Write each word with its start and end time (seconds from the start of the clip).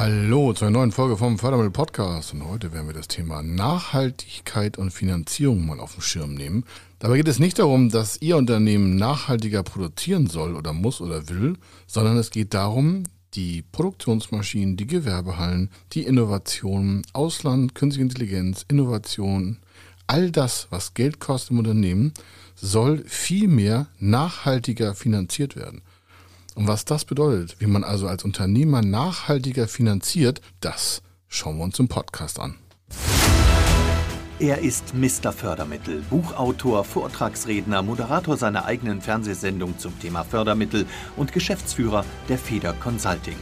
Hallo 0.00 0.54
zu 0.54 0.64
einer 0.64 0.78
neuen 0.78 0.92
Folge 0.92 1.18
vom 1.18 1.38
Fördermittel 1.38 1.72
Podcast 1.72 2.32
und 2.32 2.48
heute 2.48 2.72
werden 2.72 2.86
wir 2.86 2.94
das 2.94 3.06
Thema 3.06 3.42
Nachhaltigkeit 3.42 4.78
und 4.78 4.92
Finanzierung 4.92 5.66
mal 5.66 5.78
auf 5.78 5.92
den 5.92 6.00
Schirm 6.00 6.32
nehmen. 6.32 6.64
Dabei 7.00 7.18
geht 7.18 7.28
es 7.28 7.38
nicht 7.38 7.58
darum, 7.58 7.90
dass 7.90 8.16
Ihr 8.22 8.38
Unternehmen 8.38 8.96
nachhaltiger 8.96 9.62
produzieren 9.62 10.26
soll 10.26 10.56
oder 10.56 10.72
muss 10.72 11.02
oder 11.02 11.28
will, 11.28 11.58
sondern 11.86 12.16
es 12.16 12.30
geht 12.30 12.54
darum, 12.54 13.02
die 13.34 13.60
Produktionsmaschinen, 13.60 14.78
die 14.78 14.86
Gewerbehallen, 14.86 15.68
die 15.92 16.04
Innovationen, 16.04 17.02
Ausland, 17.12 17.74
künstliche 17.74 18.04
Intelligenz, 18.04 18.64
Innovation, 18.68 19.58
all 20.06 20.30
das, 20.30 20.68
was 20.70 20.94
Geld 20.94 21.20
kostet 21.20 21.50
im 21.50 21.58
Unternehmen, 21.58 22.14
soll 22.54 23.04
viel 23.06 23.48
mehr 23.48 23.88
nachhaltiger 23.98 24.94
finanziert 24.94 25.56
werden. 25.56 25.82
Und 26.54 26.68
was 26.68 26.84
das 26.84 27.04
bedeutet, 27.04 27.56
wie 27.60 27.66
man 27.66 27.84
also 27.84 28.08
als 28.08 28.24
Unternehmer 28.24 28.82
nachhaltiger 28.82 29.68
finanziert, 29.68 30.40
das 30.60 31.02
schauen 31.28 31.58
wir 31.58 31.64
uns 31.64 31.78
im 31.78 31.88
Podcast 31.88 32.38
an. 32.38 32.56
Er 34.40 34.58
ist 34.60 34.94
Mr. 34.94 35.32
Fördermittel, 35.32 36.02
Buchautor, 36.08 36.82
Vortragsredner, 36.82 37.82
Moderator 37.82 38.38
seiner 38.38 38.64
eigenen 38.64 39.02
Fernsehsendung 39.02 39.78
zum 39.78 39.98
Thema 40.00 40.24
Fördermittel 40.24 40.86
und 41.18 41.32
Geschäftsführer 41.32 42.06
der 42.30 42.38
Feder 42.38 42.72
Consulting. 42.72 43.36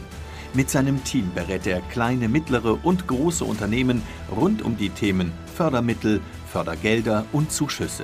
Mit 0.53 0.69
seinem 0.69 1.01
Team 1.05 1.31
berät 1.33 1.67
er 1.67 1.79
kleine, 1.79 2.27
mittlere 2.27 2.83
und 2.83 3.07
große 3.07 3.45
Unternehmen 3.45 4.01
rund 4.35 4.61
um 4.61 4.77
die 4.77 4.89
Themen 4.89 5.31
Fördermittel, 5.55 6.19
Fördergelder 6.51 7.25
und 7.31 7.51
Zuschüsse. 7.51 8.03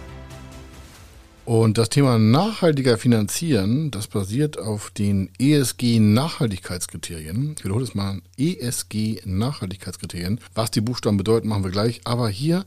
Und 1.51 1.77
das 1.77 1.89
Thema 1.89 2.17
nachhaltiger 2.17 2.97
Finanzieren, 2.97 3.91
das 3.91 4.07
basiert 4.07 4.57
auf 4.57 4.89
den 4.89 5.29
ESG-Nachhaltigkeitskriterien. 5.37 7.55
Ich 7.57 7.65
wiederhole 7.65 7.83
es 7.83 7.93
mal, 7.93 8.21
ESG-Nachhaltigkeitskriterien. 8.37 10.39
Was 10.55 10.71
die 10.71 10.79
Buchstaben 10.79 11.17
bedeuten, 11.17 11.49
machen 11.49 11.65
wir 11.65 11.71
gleich. 11.71 11.99
Aber 12.05 12.29
hier 12.29 12.63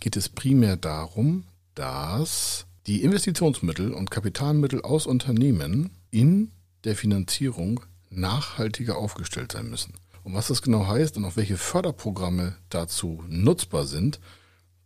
geht 0.00 0.18
es 0.18 0.28
primär 0.28 0.76
darum, 0.76 1.44
dass 1.74 2.66
die 2.86 3.02
Investitionsmittel 3.02 3.90
und 3.90 4.10
Kapitalmittel 4.10 4.82
aus 4.82 5.06
Unternehmen 5.06 5.88
in 6.10 6.50
der 6.84 6.96
Finanzierung 6.96 7.80
nachhaltiger 8.10 8.98
aufgestellt 8.98 9.52
sein 9.52 9.70
müssen. 9.70 9.94
Und 10.24 10.34
was 10.34 10.48
das 10.48 10.60
genau 10.60 10.86
heißt 10.86 11.16
und 11.16 11.24
auch 11.24 11.36
welche 11.36 11.56
Förderprogramme 11.56 12.54
dazu 12.68 13.24
nutzbar 13.30 13.86
sind, 13.86 14.20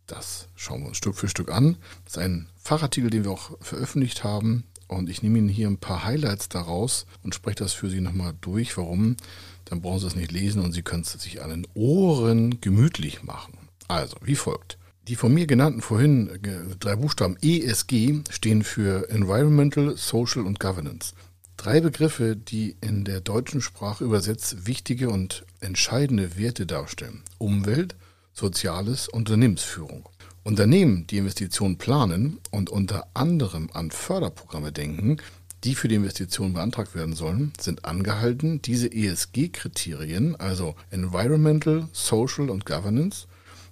das 0.07 0.47
schauen 0.55 0.81
wir 0.81 0.89
uns 0.89 0.97
Stück 0.97 1.15
für 1.15 1.27
Stück 1.27 1.51
an. 1.51 1.77
Das 2.03 2.13
ist 2.13 2.19
ein 2.19 2.47
Fachartikel, 2.61 3.09
den 3.09 3.23
wir 3.23 3.31
auch 3.31 3.57
veröffentlicht 3.61 4.23
haben. 4.23 4.63
Und 4.87 5.09
ich 5.09 5.23
nehme 5.23 5.39
Ihnen 5.39 5.49
hier 5.49 5.67
ein 5.67 5.79
paar 5.79 6.03
Highlights 6.03 6.49
daraus 6.49 7.07
und 7.23 7.33
spreche 7.33 7.57
das 7.57 7.73
für 7.73 7.89
Sie 7.89 8.01
nochmal 8.01 8.33
durch. 8.41 8.77
Warum? 8.77 9.17
Dann 9.65 9.81
brauchen 9.81 9.99
Sie 9.99 10.07
es 10.07 10.15
nicht 10.15 10.31
lesen 10.31 10.63
und 10.63 10.73
Sie 10.73 10.83
können 10.83 11.01
es 11.01 11.11
sich 11.11 11.41
an 11.41 11.49
den 11.49 11.67
Ohren 11.73 12.61
gemütlich 12.61 13.23
machen. 13.23 13.57
Also, 13.87 14.15
wie 14.21 14.35
folgt. 14.35 14.77
Die 15.07 15.15
von 15.15 15.33
mir 15.33 15.45
genannten 15.45 15.81
vorhin 15.81 16.29
äh, 16.43 16.75
drei 16.79 16.95
Buchstaben 16.95 17.37
ESG 17.41 18.21
stehen 18.29 18.63
für 18.63 19.09
Environmental, 19.09 19.97
Social 19.97 20.45
und 20.45 20.59
Governance. 20.59 21.13
Drei 21.57 21.79
Begriffe, 21.79 22.35
die 22.35 22.75
in 22.81 23.05
der 23.05 23.21
deutschen 23.21 23.61
Sprache 23.61 24.03
übersetzt 24.03 24.67
wichtige 24.67 25.09
und 25.09 25.45
entscheidende 25.61 26.37
Werte 26.37 26.65
darstellen. 26.65 27.23
Umwelt, 27.37 27.95
Soziales, 28.37 29.07
Unternehmensführung. 29.07 30.09
Unternehmen, 30.43 31.07
die 31.07 31.17
Investitionen 31.17 31.77
planen 31.77 32.41
und 32.51 32.69
unter 32.69 33.07
anderem 33.13 33.69
an 33.71 33.91
Förderprogramme 33.91 34.73
denken, 34.73 35.17
die 35.63 35.73
für 35.73 35.87
die 35.87 35.95
Investitionen 35.95 36.53
beantragt 36.53 36.95
werden 36.95 37.15
sollen, 37.15 37.53
sind 37.57 37.85
angehalten, 37.85 38.61
diese 38.61 38.91
ESG-Kriterien, 38.91 40.35
also 40.35 40.75
Environmental, 40.91 41.87
Social 41.93 42.49
und 42.49 42.65
Governance, 42.65 43.25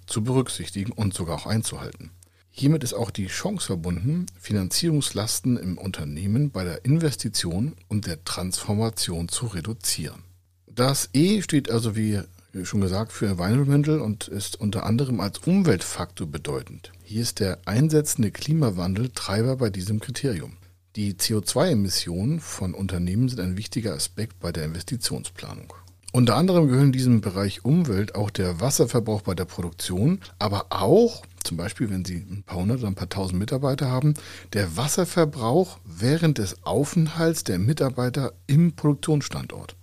zu 0.06 0.24
berücksichtigen 0.24 0.92
und 0.92 1.12
sogar 1.12 1.36
auch 1.36 1.46
einzuhalten. 1.46 2.10
Hiermit 2.50 2.84
ist 2.84 2.94
auch 2.94 3.10
die 3.10 3.26
Chance 3.26 3.66
verbunden, 3.66 4.26
Finanzierungslasten 4.40 5.58
im 5.58 5.76
Unternehmen 5.76 6.50
bei 6.50 6.64
der 6.64 6.86
Investition 6.86 7.74
und 7.88 8.06
der 8.06 8.24
Transformation 8.24 9.28
zu 9.28 9.46
reduzieren. 9.46 10.22
Das 10.66 11.10
E 11.12 11.42
steht 11.42 11.70
also 11.70 11.96
wie 11.96 12.20
schon 12.62 12.80
gesagt, 12.80 13.12
für 13.12 13.26
Environmental 13.26 14.00
und 14.00 14.28
ist 14.28 14.60
unter 14.60 14.86
anderem 14.86 15.20
als 15.20 15.38
Umweltfaktor 15.38 16.26
bedeutend. 16.28 16.92
Hier 17.02 17.22
ist 17.22 17.40
der 17.40 17.58
einsetzende 17.64 18.30
Klimawandel 18.30 19.10
Treiber 19.10 19.56
bei 19.56 19.70
diesem 19.70 19.98
Kriterium. 19.98 20.56
Die 20.94 21.14
CO2-Emissionen 21.14 22.38
von 22.38 22.72
Unternehmen 22.72 23.28
sind 23.28 23.40
ein 23.40 23.56
wichtiger 23.56 23.94
Aspekt 23.94 24.38
bei 24.38 24.52
der 24.52 24.66
Investitionsplanung. 24.66 25.72
Unter 26.12 26.36
anderem 26.36 26.68
gehören 26.68 26.92
diesem 26.92 27.20
Bereich 27.20 27.64
Umwelt 27.64 28.14
auch 28.14 28.30
der 28.30 28.60
Wasserverbrauch 28.60 29.22
bei 29.22 29.34
der 29.34 29.46
Produktion, 29.46 30.20
aber 30.38 30.66
auch, 30.70 31.24
zum 31.42 31.56
Beispiel 31.56 31.90
wenn 31.90 32.04
Sie 32.04 32.18
ein 32.18 32.44
paar 32.46 32.58
hundert 32.58 32.78
oder 32.78 32.86
ein 32.86 32.94
paar 32.94 33.08
tausend 33.08 33.40
Mitarbeiter 33.40 33.90
haben, 33.90 34.14
der 34.52 34.76
Wasserverbrauch 34.76 35.80
während 35.84 36.38
des 36.38 36.64
Aufenthalts 36.64 37.42
der 37.42 37.58
Mitarbeiter 37.58 38.32
im 38.46 38.76
Produktionsstandort. 38.76 39.74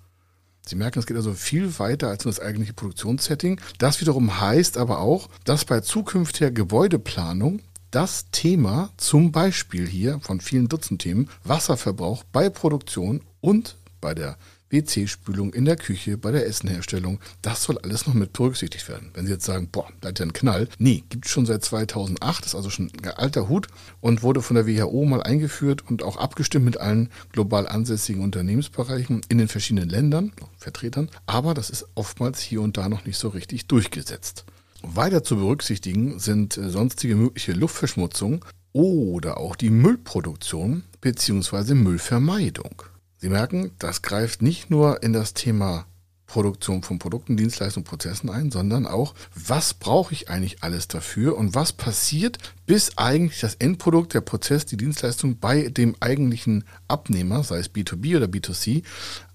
Sie 0.65 0.75
merken, 0.75 0.99
es 0.99 1.07
geht 1.07 1.17
also 1.17 1.33
viel 1.33 1.79
weiter 1.79 2.09
als 2.09 2.25
nur 2.25 2.33
das 2.33 2.39
eigentliche 2.39 2.73
Produktionssetting. 2.73 3.59
Das 3.77 3.99
wiederum 4.01 4.39
heißt 4.39 4.77
aber 4.77 4.99
auch, 4.99 5.29
dass 5.43 5.65
bei 5.65 5.81
zukünftiger 5.81 6.51
Gebäudeplanung 6.51 7.61
das 7.89 8.31
Thema 8.31 8.89
zum 8.97 9.31
Beispiel 9.31 9.87
hier 9.87 10.19
von 10.21 10.39
vielen 10.39 10.69
Dutzend 10.69 11.01
Themen 11.01 11.29
Wasserverbrauch 11.43 12.23
bei 12.31 12.49
Produktion 12.49 13.21
und 13.41 13.77
bei 13.99 14.13
der 14.13 14.37
WC-Spülung 14.71 15.53
in 15.53 15.65
der 15.65 15.75
Küche, 15.75 16.17
bei 16.17 16.31
der 16.31 16.47
Essenherstellung. 16.47 17.19
Das 17.41 17.63
soll 17.63 17.77
alles 17.79 18.07
noch 18.07 18.13
mit 18.13 18.33
berücksichtigt 18.33 18.87
werden. 18.89 19.11
Wenn 19.13 19.25
Sie 19.25 19.31
jetzt 19.33 19.45
sagen, 19.45 19.69
boah, 19.71 19.87
da 20.01 20.09
hat 20.09 20.19
ja 20.19 20.25
ein 20.25 20.33
Knall. 20.33 20.67
Nee, 20.77 21.03
gibt 21.09 21.25
es 21.25 21.31
schon 21.31 21.45
seit 21.45 21.63
2008, 21.63 22.45
ist 22.45 22.55
also 22.55 22.69
schon 22.69 22.91
ein 23.03 23.09
alter 23.11 23.49
Hut 23.49 23.67
und 23.99 24.23
wurde 24.23 24.41
von 24.41 24.55
der 24.55 24.67
WHO 24.67 25.05
mal 25.05 25.23
eingeführt 25.23 25.83
und 25.89 26.03
auch 26.03 26.17
abgestimmt 26.17 26.65
mit 26.65 26.77
allen 26.77 27.09
global 27.31 27.67
ansässigen 27.67 28.23
Unternehmensbereichen 28.23 29.21
in 29.29 29.37
den 29.37 29.47
verschiedenen 29.47 29.89
Ländern, 29.89 30.31
Vertretern. 30.57 31.09
Aber 31.25 31.53
das 31.53 31.69
ist 31.69 31.85
oftmals 31.95 32.39
hier 32.39 32.61
und 32.61 32.77
da 32.77 32.89
noch 32.89 33.05
nicht 33.05 33.17
so 33.17 33.29
richtig 33.29 33.67
durchgesetzt. 33.67 34.45
Weiter 34.83 35.23
zu 35.23 35.35
berücksichtigen 35.35 36.19
sind 36.19 36.57
äh, 36.57 36.69
sonstige 36.69 37.15
mögliche 37.15 37.53
Luftverschmutzung 37.53 38.43
oder 38.73 39.37
auch 39.37 39.55
die 39.55 39.69
Müllproduktion 39.69 40.83
bzw. 41.01 41.73
Müllvermeidung. 41.75 42.83
Sie 43.21 43.29
merken, 43.29 43.69
das 43.77 44.01
greift 44.01 44.41
nicht 44.41 44.71
nur 44.71 45.03
in 45.03 45.13
das 45.13 45.35
Thema 45.35 45.85
Produktion 46.25 46.81
von 46.81 46.97
Produkten, 46.97 47.37
Dienstleistungen, 47.37 47.83
Prozessen 47.83 48.31
ein, 48.31 48.49
sondern 48.49 48.87
auch, 48.87 49.13
was 49.35 49.75
brauche 49.75 50.11
ich 50.11 50.29
eigentlich 50.29 50.63
alles 50.63 50.87
dafür 50.87 51.37
und 51.37 51.53
was 51.53 51.71
passiert, 51.71 52.39
bis 52.65 52.97
eigentlich 52.97 53.39
das 53.41 53.53
Endprodukt, 53.55 54.15
der 54.15 54.21
Prozess, 54.21 54.65
die 54.65 54.77
Dienstleistung 54.77 55.37
bei 55.37 55.67
dem 55.67 55.95
eigentlichen 55.99 56.63
Abnehmer, 56.87 57.43
sei 57.43 57.59
es 57.59 57.71
B2B 57.71 58.17
oder 58.17 58.25
B2C, 58.25 58.81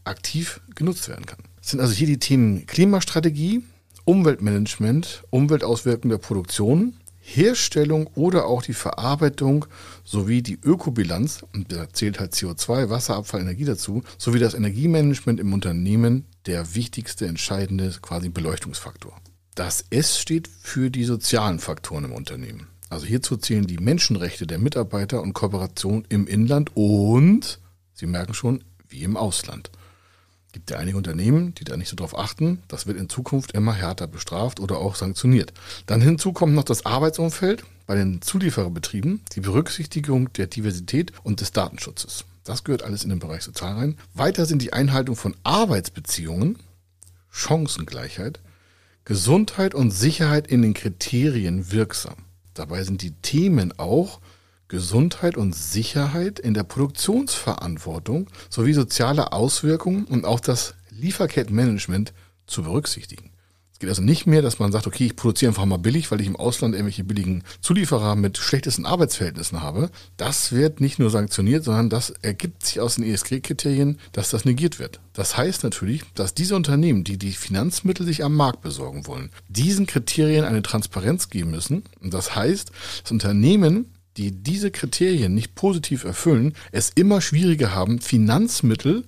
aktiv 0.03 0.61
genutzt 0.75 1.09
werden 1.09 1.27
kann. 1.27 1.39
Das 1.61 1.71
sind 1.71 1.81
also 1.81 1.93
hier 1.93 2.09
die 2.09 2.19
Themen 2.19 2.67
Klimastrategie, 2.67 3.63
Umweltmanagement, 4.05 5.23
Umweltauswirkungen 5.31 6.11
der 6.11 6.27
Produktion, 6.27 6.95
Herstellung 7.27 8.07
oder 8.15 8.47
auch 8.47 8.63
die 8.63 8.73
Verarbeitung 8.73 9.67
sowie 10.05 10.43
die 10.43 10.59
Ökobilanz, 10.63 11.45
und 11.53 11.73
da 11.73 11.89
zählt 11.93 12.21
halt 12.21 12.35
CO2, 12.35 12.89
Wasserabfall, 12.89 13.41
Energie 13.41 13.65
dazu, 13.65 14.05
sowie 14.17 14.39
das 14.39 14.55
Energiemanagement 14.55 15.41
im 15.41 15.53
Unternehmen 15.53 16.27
der 16.47 16.77
wichtigste, 16.77 17.27
entscheidende 17.27 17.93
quasi 18.01 18.29
Beleuchtungsfaktor. 18.29 19.21
Das 19.57 19.85
S 19.91 20.21
steht 20.21 20.49
für 20.49 20.89
die 20.89 21.05
sozialen 21.05 21.59
Faktoren 21.59 22.05
im 22.05 22.13
Unternehmen. 22.13 22.69
Also 22.91 23.07
hierzu 23.07 23.37
zählen 23.37 23.67
die 23.67 23.79
Menschenrechte 23.79 24.47
der 24.47 24.59
Mitarbeiter 24.59 25.21
und 25.21 25.33
Kooperation 25.33 26.05
im 26.09 26.29
Inland 26.29 26.71
und, 26.75 27.59
Sie 27.93 28.07
merken 28.07 28.35
schon, 28.35 28.63
wie 28.89 29.03
im 29.03 29.17
Ausland 29.17 29.71
gibt 30.57 30.71
ja 30.71 30.79
einige 30.79 30.97
Unternehmen, 30.97 31.55
die 31.55 31.65
da 31.65 31.77
nicht 31.77 31.91
so 31.91 31.97
drauf 31.97 32.19
achten. 32.19 32.63
Das 32.67 32.87
wird 32.87 32.97
in 32.97 33.11
Zukunft 33.11 33.53
immer 33.53 33.75
härter 33.75 34.07
bestraft 34.07 34.59
oder 34.59 34.79
auch 34.79 34.95
sanktioniert. 34.95 35.53
Dann 35.85 36.01
hinzu 36.01 36.33
kommt 36.33 36.55
noch 36.55 36.65
das 36.65 36.87
Arbeitsumfeld 36.87 37.63
bei 37.87 37.95
den 37.95 38.23
Zuliefererbetrieben, 38.23 39.21
die 39.35 39.41
Berücksichtigung 39.41 40.33
der 40.33 40.47
Diversität 40.47 41.13
und 41.25 41.43
des 41.43 41.53
Datenschutzes. 41.53 42.25
Das 42.43 42.65
gehört 42.65 42.85
alles 42.85 43.05
in 43.05 43.11
den 43.11 43.19
Bereich 43.19 43.43
Sozial 43.43 43.75
rein. 43.75 43.99
Weiter 44.15 44.47
sind 44.47 44.63
die 44.63 44.73
Einhaltung 44.73 45.15
von 45.15 45.37
Arbeitsbeziehungen, 45.43 46.59
Chancengleichheit, 47.31 48.41
Gesundheit 49.05 49.75
und 49.75 49.91
Sicherheit 49.91 50.47
in 50.47 50.63
den 50.63 50.73
Kriterien 50.73 51.71
wirksam. 51.71 52.17
Dabei 52.55 52.83
sind 52.83 53.03
die 53.03 53.13
Themen 53.13 53.79
auch 53.79 54.21
Gesundheit 54.69 55.37
und 55.37 55.55
Sicherheit 55.55 56.39
in 56.39 56.55
der 56.55 56.65
Produktionsverantwortung 56.65 58.29
sowie 58.51 58.73
soziale 58.73 59.33
Auswirkungen 59.33 60.05
und 60.05 60.25
auch 60.25 60.41
das 60.41 60.75
Lieferkettenmanagement 60.91 62.13
zu 62.47 62.63
berücksichtigen. 62.63 63.31
Es 63.77 63.81
geht 63.81 63.91
also 63.91 64.01
nicht 64.01 64.27
mehr, 64.27 64.41
dass 64.41 64.59
man 64.59 64.73
sagt, 64.73 64.87
okay, 64.87 65.05
ich 65.05 65.17
produziere 65.17 65.51
einfach 65.51 65.67
mal 65.67 65.77
billig, 65.77 66.11
weil 66.11 66.23
ich 66.23 66.27
im 66.27 66.37
Ausland 66.37 66.75
irgendwelche 66.75 67.05
billigen 67.05 67.45
Zulieferer 67.61 68.17
mit 68.17 68.39
schlechtesten 68.39 68.87
Arbeitsverhältnissen 68.87 69.61
habe. 69.61 69.91
Das 70.17 70.53
wird 70.53 70.81
nicht 70.81 70.99
nur 70.99 71.11
sanktioniert, 71.11 71.63
sondern 71.63 71.91
das 71.91 72.09
ergibt 72.23 72.65
sich 72.65 72.81
aus 72.81 72.95
den 72.95 73.05
ESG-Kriterien, 73.05 73.99
dass 74.13 74.31
das 74.31 74.47
negiert 74.47 74.79
wird. 74.79 75.01
Das 75.13 75.37
heißt 75.37 75.63
natürlich, 75.63 76.05
dass 76.15 76.33
diese 76.33 76.57
Unternehmen, 76.57 77.05
die 77.05 77.19
die 77.19 77.33
Finanzmittel 77.33 78.07
sich 78.07 78.25
am 78.25 78.35
Markt 78.35 78.63
besorgen 78.63 79.07
wollen, 79.07 79.29
diesen 79.49 79.87
Kriterien 79.87 80.47
eine 80.47 80.63
Transparenz 80.63 81.29
geben 81.29 81.51
müssen. 81.51 81.83
Und 82.01 82.15
das 82.15 82.35
heißt, 82.35 82.73
dass 83.03 83.13
Unternehmen 83.13 83.91
die 84.17 84.33
diese 84.33 84.71
Kriterien 84.71 85.35
nicht 85.35 85.55
positiv 85.55 86.05
erfüllen, 86.05 86.55
es 86.73 86.91
immer 86.95 87.21
schwieriger 87.21 87.75
haben, 87.75 88.01
Finanzmittel, 88.01 89.05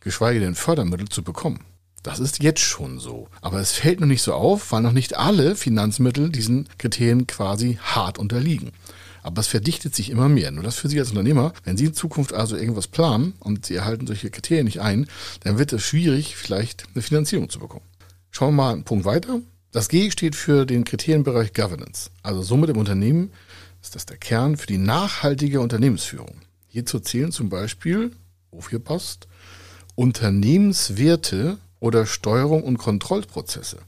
geschweige 0.00 0.40
denn 0.40 0.54
Fördermittel 0.54 1.08
zu 1.08 1.22
bekommen. 1.22 1.64
Das 2.02 2.18
ist 2.18 2.42
jetzt 2.42 2.60
schon 2.60 2.98
so. 2.98 3.28
Aber 3.42 3.60
es 3.60 3.72
fällt 3.72 4.00
noch 4.00 4.06
nicht 4.06 4.22
so 4.22 4.32
auf, 4.32 4.72
weil 4.72 4.82
noch 4.82 4.92
nicht 4.92 5.16
alle 5.16 5.54
Finanzmittel 5.54 6.30
diesen 6.30 6.68
Kriterien 6.78 7.26
quasi 7.26 7.78
hart 7.82 8.18
unterliegen. 8.18 8.72
Aber 9.22 9.40
es 9.40 9.48
verdichtet 9.48 9.94
sich 9.94 10.08
immer 10.08 10.30
mehr. 10.30 10.50
Nur 10.50 10.64
das 10.64 10.76
für 10.76 10.88
Sie 10.88 10.98
als 10.98 11.10
Unternehmer, 11.10 11.52
wenn 11.64 11.76
Sie 11.76 11.84
in 11.84 11.94
Zukunft 11.94 12.32
also 12.32 12.56
irgendwas 12.56 12.86
planen 12.86 13.34
und 13.38 13.66
Sie 13.66 13.74
erhalten 13.74 14.06
solche 14.06 14.30
Kriterien 14.30 14.64
nicht 14.64 14.80
ein, 14.80 15.08
dann 15.40 15.58
wird 15.58 15.74
es 15.74 15.82
schwierig, 15.82 16.36
vielleicht 16.36 16.84
eine 16.94 17.02
Finanzierung 17.02 17.50
zu 17.50 17.58
bekommen. 17.58 17.84
Schauen 18.30 18.54
wir 18.54 18.62
mal 18.62 18.72
einen 18.72 18.84
Punkt 18.84 19.04
weiter. 19.04 19.40
Das 19.72 19.88
G 19.88 20.10
steht 20.10 20.34
für 20.34 20.64
den 20.64 20.84
Kriterienbereich 20.84 21.52
Governance. 21.52 22.10
Also 22.22 22.42
somit 22.42 22.70
im 22.70 22.78
Unternehmen 22.78 23.30
ist 23.82 23.94
das 23.94 24.06
der 24.06 24.16
Kern 24.16 24.56
für 24.56 24.66
die 24.66 24.78
nachhaltige 24.78 25.60
Unternehmensführung. 25.60 26.40
Hierzu 26.68 27.00
zählen 27.00 27.32
zum 27.32 27.48
Beispiel, 27.48 28.12
aufgepasst, 28.52 29.26
Unternehmenswerte 29.94 31.58
oder 31.80 32.06
Steuerung 32.06 32.62
und 32.62 32.78
Kontrollprozesse. 32.78 33.78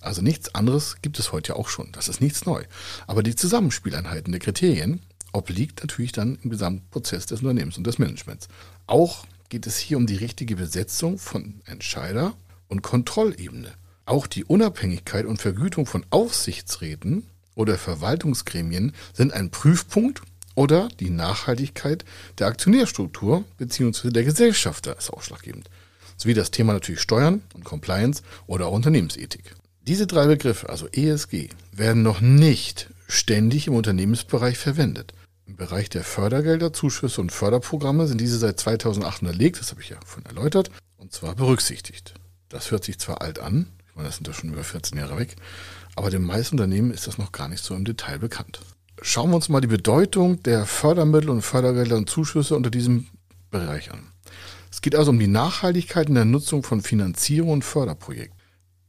Also 0.00 0.20
nichts 0.20 0.54
anderes 0.54 0.96
gibt 1.00 1.18
es 1.18 1.32
heute 1.32 1.52
ja 1.52 1.56
auch 1.56 1.68
schon. 1.68 1.92
Das 1.92 2.08
ist 2.08 2.20
nichts 2.20 2.44
neu. 2.44 2.64
Aber 3.06 3.22
die 3.22 3.36
Zusammenspieleinheiten 3.36 4.32
der 4.32 4.40
Kriterien 4.40 5.00
obliegt 5.32 5.80
natürlich 5.80 6.12
dann 6.12 6.38
im 6.42 6.50
Gesamtprozess 6.50 7.26
des 7.26 7.40
Unternehmens 7.40 7.78
und 7.78 7.86
des 7.86 7.98
Managements. 7.98 8.48
Auch 8.86 9.24
geht 9.48 9.66
es 9.66 9.78
hier 9.78 9.96
um 9.96 10.06
die 10.06 10.16
richtige 10.16 10.56
Besetzung 10.56 11.18
von 11.18 11.60
Entscheider 11.64 12.34
und 12.68 12.82
Kontrollebene. 12.82 13.72
Auch 14.04 14.26
die 14.26 14.44
Unabhängigkeit 14.44 15.24
und 15.24 15.40
Vergütung 15.40 15.86
von 15.86 16.04
Aufsichtsräten 16.10 17.24
oder 17.54 17.78
Verwaltungsgremien 17.78 18.92
sind 19.12 19.32
ein 19.32 19.50
Prüfpunkt 19.50 20.22
oder 20.54 20.88
die 21.00 21.10
Nachhaltigkeit 21.10 22.04
der 22.38 22.48
Aktionärstruktur 22.48 23.44
bzw. 23.58 24.10
der 24.10 24.24
Gesellschafter 24.24 24.96
ist 24.98 25.10
ausschlaggebend 25.10 25.68
sowie 26.22 26.34
das 26.34 26.50
Thema 26.50 26.72
natürlich 26.72 27.00
Steuern 27.00 27.42
und 27.54 27.64
Compliance 27.64 28.22
oder 28.46 28.66
auch 28.66 28.72
Unternehmensethik. 28.72 29.54
Diese 29.86 30.06
drei 30.06 30.26
Begriffe, 30.26 30.68
also 30.68 30.86
ESG, 30.92 31.48
werden 31.72 32.02
noch 32.02 32.20
nicht 32.20 32.88
ständig 33.08 33.66
im 33.66 33.74
Unternehmensbereich 33.74 34.56
verwendet. 34.56 35.12
Im 35.46 35.56
Bereich 35.56 35.90
der 35.90 36.04
Fördergelder, 36.04 36.72
Zuschüsse 36.72 37.20
und 37.20 37.32
Förderprogramme 37.32 38.06
sind 38.06 38.20
diese 38.20 38.38
seit 38.38 38.60
2008 38.60 39.22
unterlegt, 39.22 39.58
das 39.58 39.72
habe 39.72 39.82
ich 39.82 39.88
ja 39.88 39.96
vorhin 40.06 40.26
erläutert, 40.26 40.70
und 40.96 41.12
zwar 41.12 41.34
berücksichtigt. 41.34 42.14
Das 42.48 42.70
hört 42.70 42.84
sich 42.84 42.98
zwar 42.98 43.20
alt 43.20 43.40
an, 43.40 43.66
ich 43.88 43.96
meine, 43.96 44.08
das 44.08 44.16
sind 44.16 44.28
ja 44.28 44.34
schon 44.34 44.52
über 44.52 44.62
14 44.62 44.96
Jahre 44.96 45.18
weg, 45.18 45.34
aber 45.94 46.10
den 46.10 46.22
meisten 46.22 46.56
Unternehmen 46.56 46.90
ist 46.90 47.06
das 47.06 47.18
noch 47.18 47.32
gar 47.32 47.48
nicht 47.48 47.62
so 47.62 47.74
im 47.74 47.84
Detail 47.84 48.18
bekannt. 48.18 48.60
Schauen 49.00 49.30
wir 49.30 49.36
uns 49.36 49.48
mal 49.48 49.60
die 49.60 49.66
Bedeutung 49.66 50.42
der 50.42 50.64
Fördermittel 50.66 51.30
und 51.30 51.42
Fördergelder 51.42 51.96
und 51.96 52.08
Zuschüsse 52.08 52.54
unter 52.56 52.70
diesem 52.70 53.08
Bereich 53.50 53.90
an. 53.90 54.06
Es 54.70 54.80
geht 54.80 54.94
also 54.94 55.10
um 55.10 55.18
die 55.18 55.26
Nachhaltigkeit 55.26 56.08
in 56.08 56.14
der 56.14 56.24
Nutzung 56.24 56.62
von 56.62 56.80
Finanzierung 56.80 57.50
und 57.50 57.64
Förderprojekten. 57.64 58.38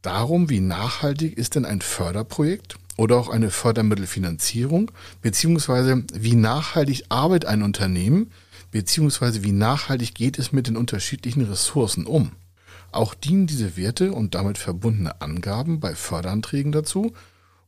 Darum, 0.02 0.50
wie 0.50 0.60
nachhaltig 0.60 1.36
ist 1.36 1.54
denn 1.54 1.64
ein 1.64 1.80
Förderprojekt 1.80 2.76
oder 2.96 3.16
auch 3.16 3.28
eine 3.28 3.50
Fördermittelfinanzierung, 3.50 4.90
beziehungsweise 5.20 6.04
wie 6.12 6.36
nachhaltig 6.36 7.04
arbeitet 7.08 7.48
ein 7.48 7.62
Unternehmen, 7.62 8.30
beziehungsweise 8.70 9.42
wie 9.42 9.52
nachhaltig 9.52 10.14
geht 10.14 10.38
es 10.38 10.52
mit 10.52 10.68
den 10.68 10.76
unterschiedlichen 10.76 11.42
Ressourcen 11.42 12.06
um. 12.06 12.32
Auch 12.94 13.14
dienen 13.14 13.46
diese 13.46 13.76
Werte 13.76 14.12
und 14.12 14.34
damit 14.34 14.58
verbundene 14.58 15.20
Angaben 15.20 15.80
bei 15.80 15.94
Förderanträgen 15.94 16.72
dazu, 16.72 17.12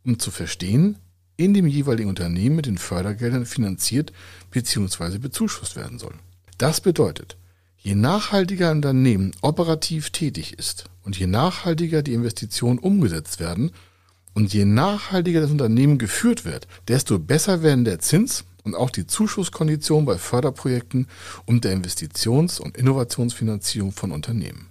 um 0.04 0.18
zu 0.18 0.30
verstehen, 0.30 0.98
in 1.36 1.52
dem 1.52 1.66
jeweiligen 1.66 2.08
Unternehmen 2.08 2.56
mit 2.56 2.66
den 2.66 2.78
Fördergeldern 2.78 3.44
finanziert 3.44 4.12
bzw. 4.50 5.18
bezuschusst 5.18 5.76
werden 5.76 5.98
soll. 5.98 6.14
Das 6.58 6.80
bedeutet, 6.80 7.36
Je 7.86 7.94
nachhaltiger 7.94 8.70
ein 8.70 8.78
Unternehmen 8.78 9.30
operativ 9.42 10.10
tätig 10.10 10.58
ist 10.58 10.86
und 11.04 11.16
je 11.16 11.28
nachhaltiger 11.28 12.02
die 12.02 12.14
Investitionen 12.14 12.80
umgesetzt 12.80 13.38
werden 13.38 13.70
und 14.34 14.52
je 14.52 14.64
nachhaltiger 14.64 15.40
das 15.40 15.52
Unternehmen 15.52 15.96
geführt 15.96 16.44
wird, 16.44 16.66
desto 16.88 17.20
besser 17.20 17.62
werden 17.62 17.84
der 17.84 18.00
Zins 18.00 18.44
und 18.64 18.74
auch 18.74 18.90
die 18.90 19.06
Zuschusskonditionen 19.06 20.04
bei 20.04 20.18
Förderprojekten 20.18 21.06
und 21.44 21.62
der 21.62 21.76
Investitions- 21.76 22.58
und 22.58 22.76
Innovationsfinanzierung 22.76 23.92
von 23.92 24.10
Unternehmen. 24.10 24.66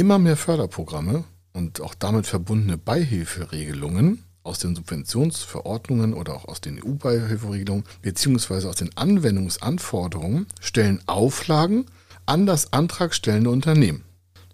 Immer 0.00 0.18
mehr 0.18 0.38
Förderprogramme 0.38 1.24
und 1.52 1.82
auch 1.82 1.94
damit 1.94 2.26
verbundene 2.26 2.78
Beihilferegelungen 2.78 4.24
aus 4.42 4.58
den 4.58 4.74
Subventionsverordnungen 4.74 6.14
oder 6.14 6.36
auch 6.36 6.46
aus 6.46 6.62
den 6.62 6.82
EU-Beihilferegelungen 6.82 7.84
beziehungsweise 8.00 8.70
aus 8.70 8.76
den 8.76 8.96
Anwendungsanforderungen 8.96 10.46
stellen 10.58 11.02
Auflagen 11.04 11.84
an 12.24 12.46
das 12.46 12.72
antragstellende 12.72 13.50
Unternehmen. 13.50 14.06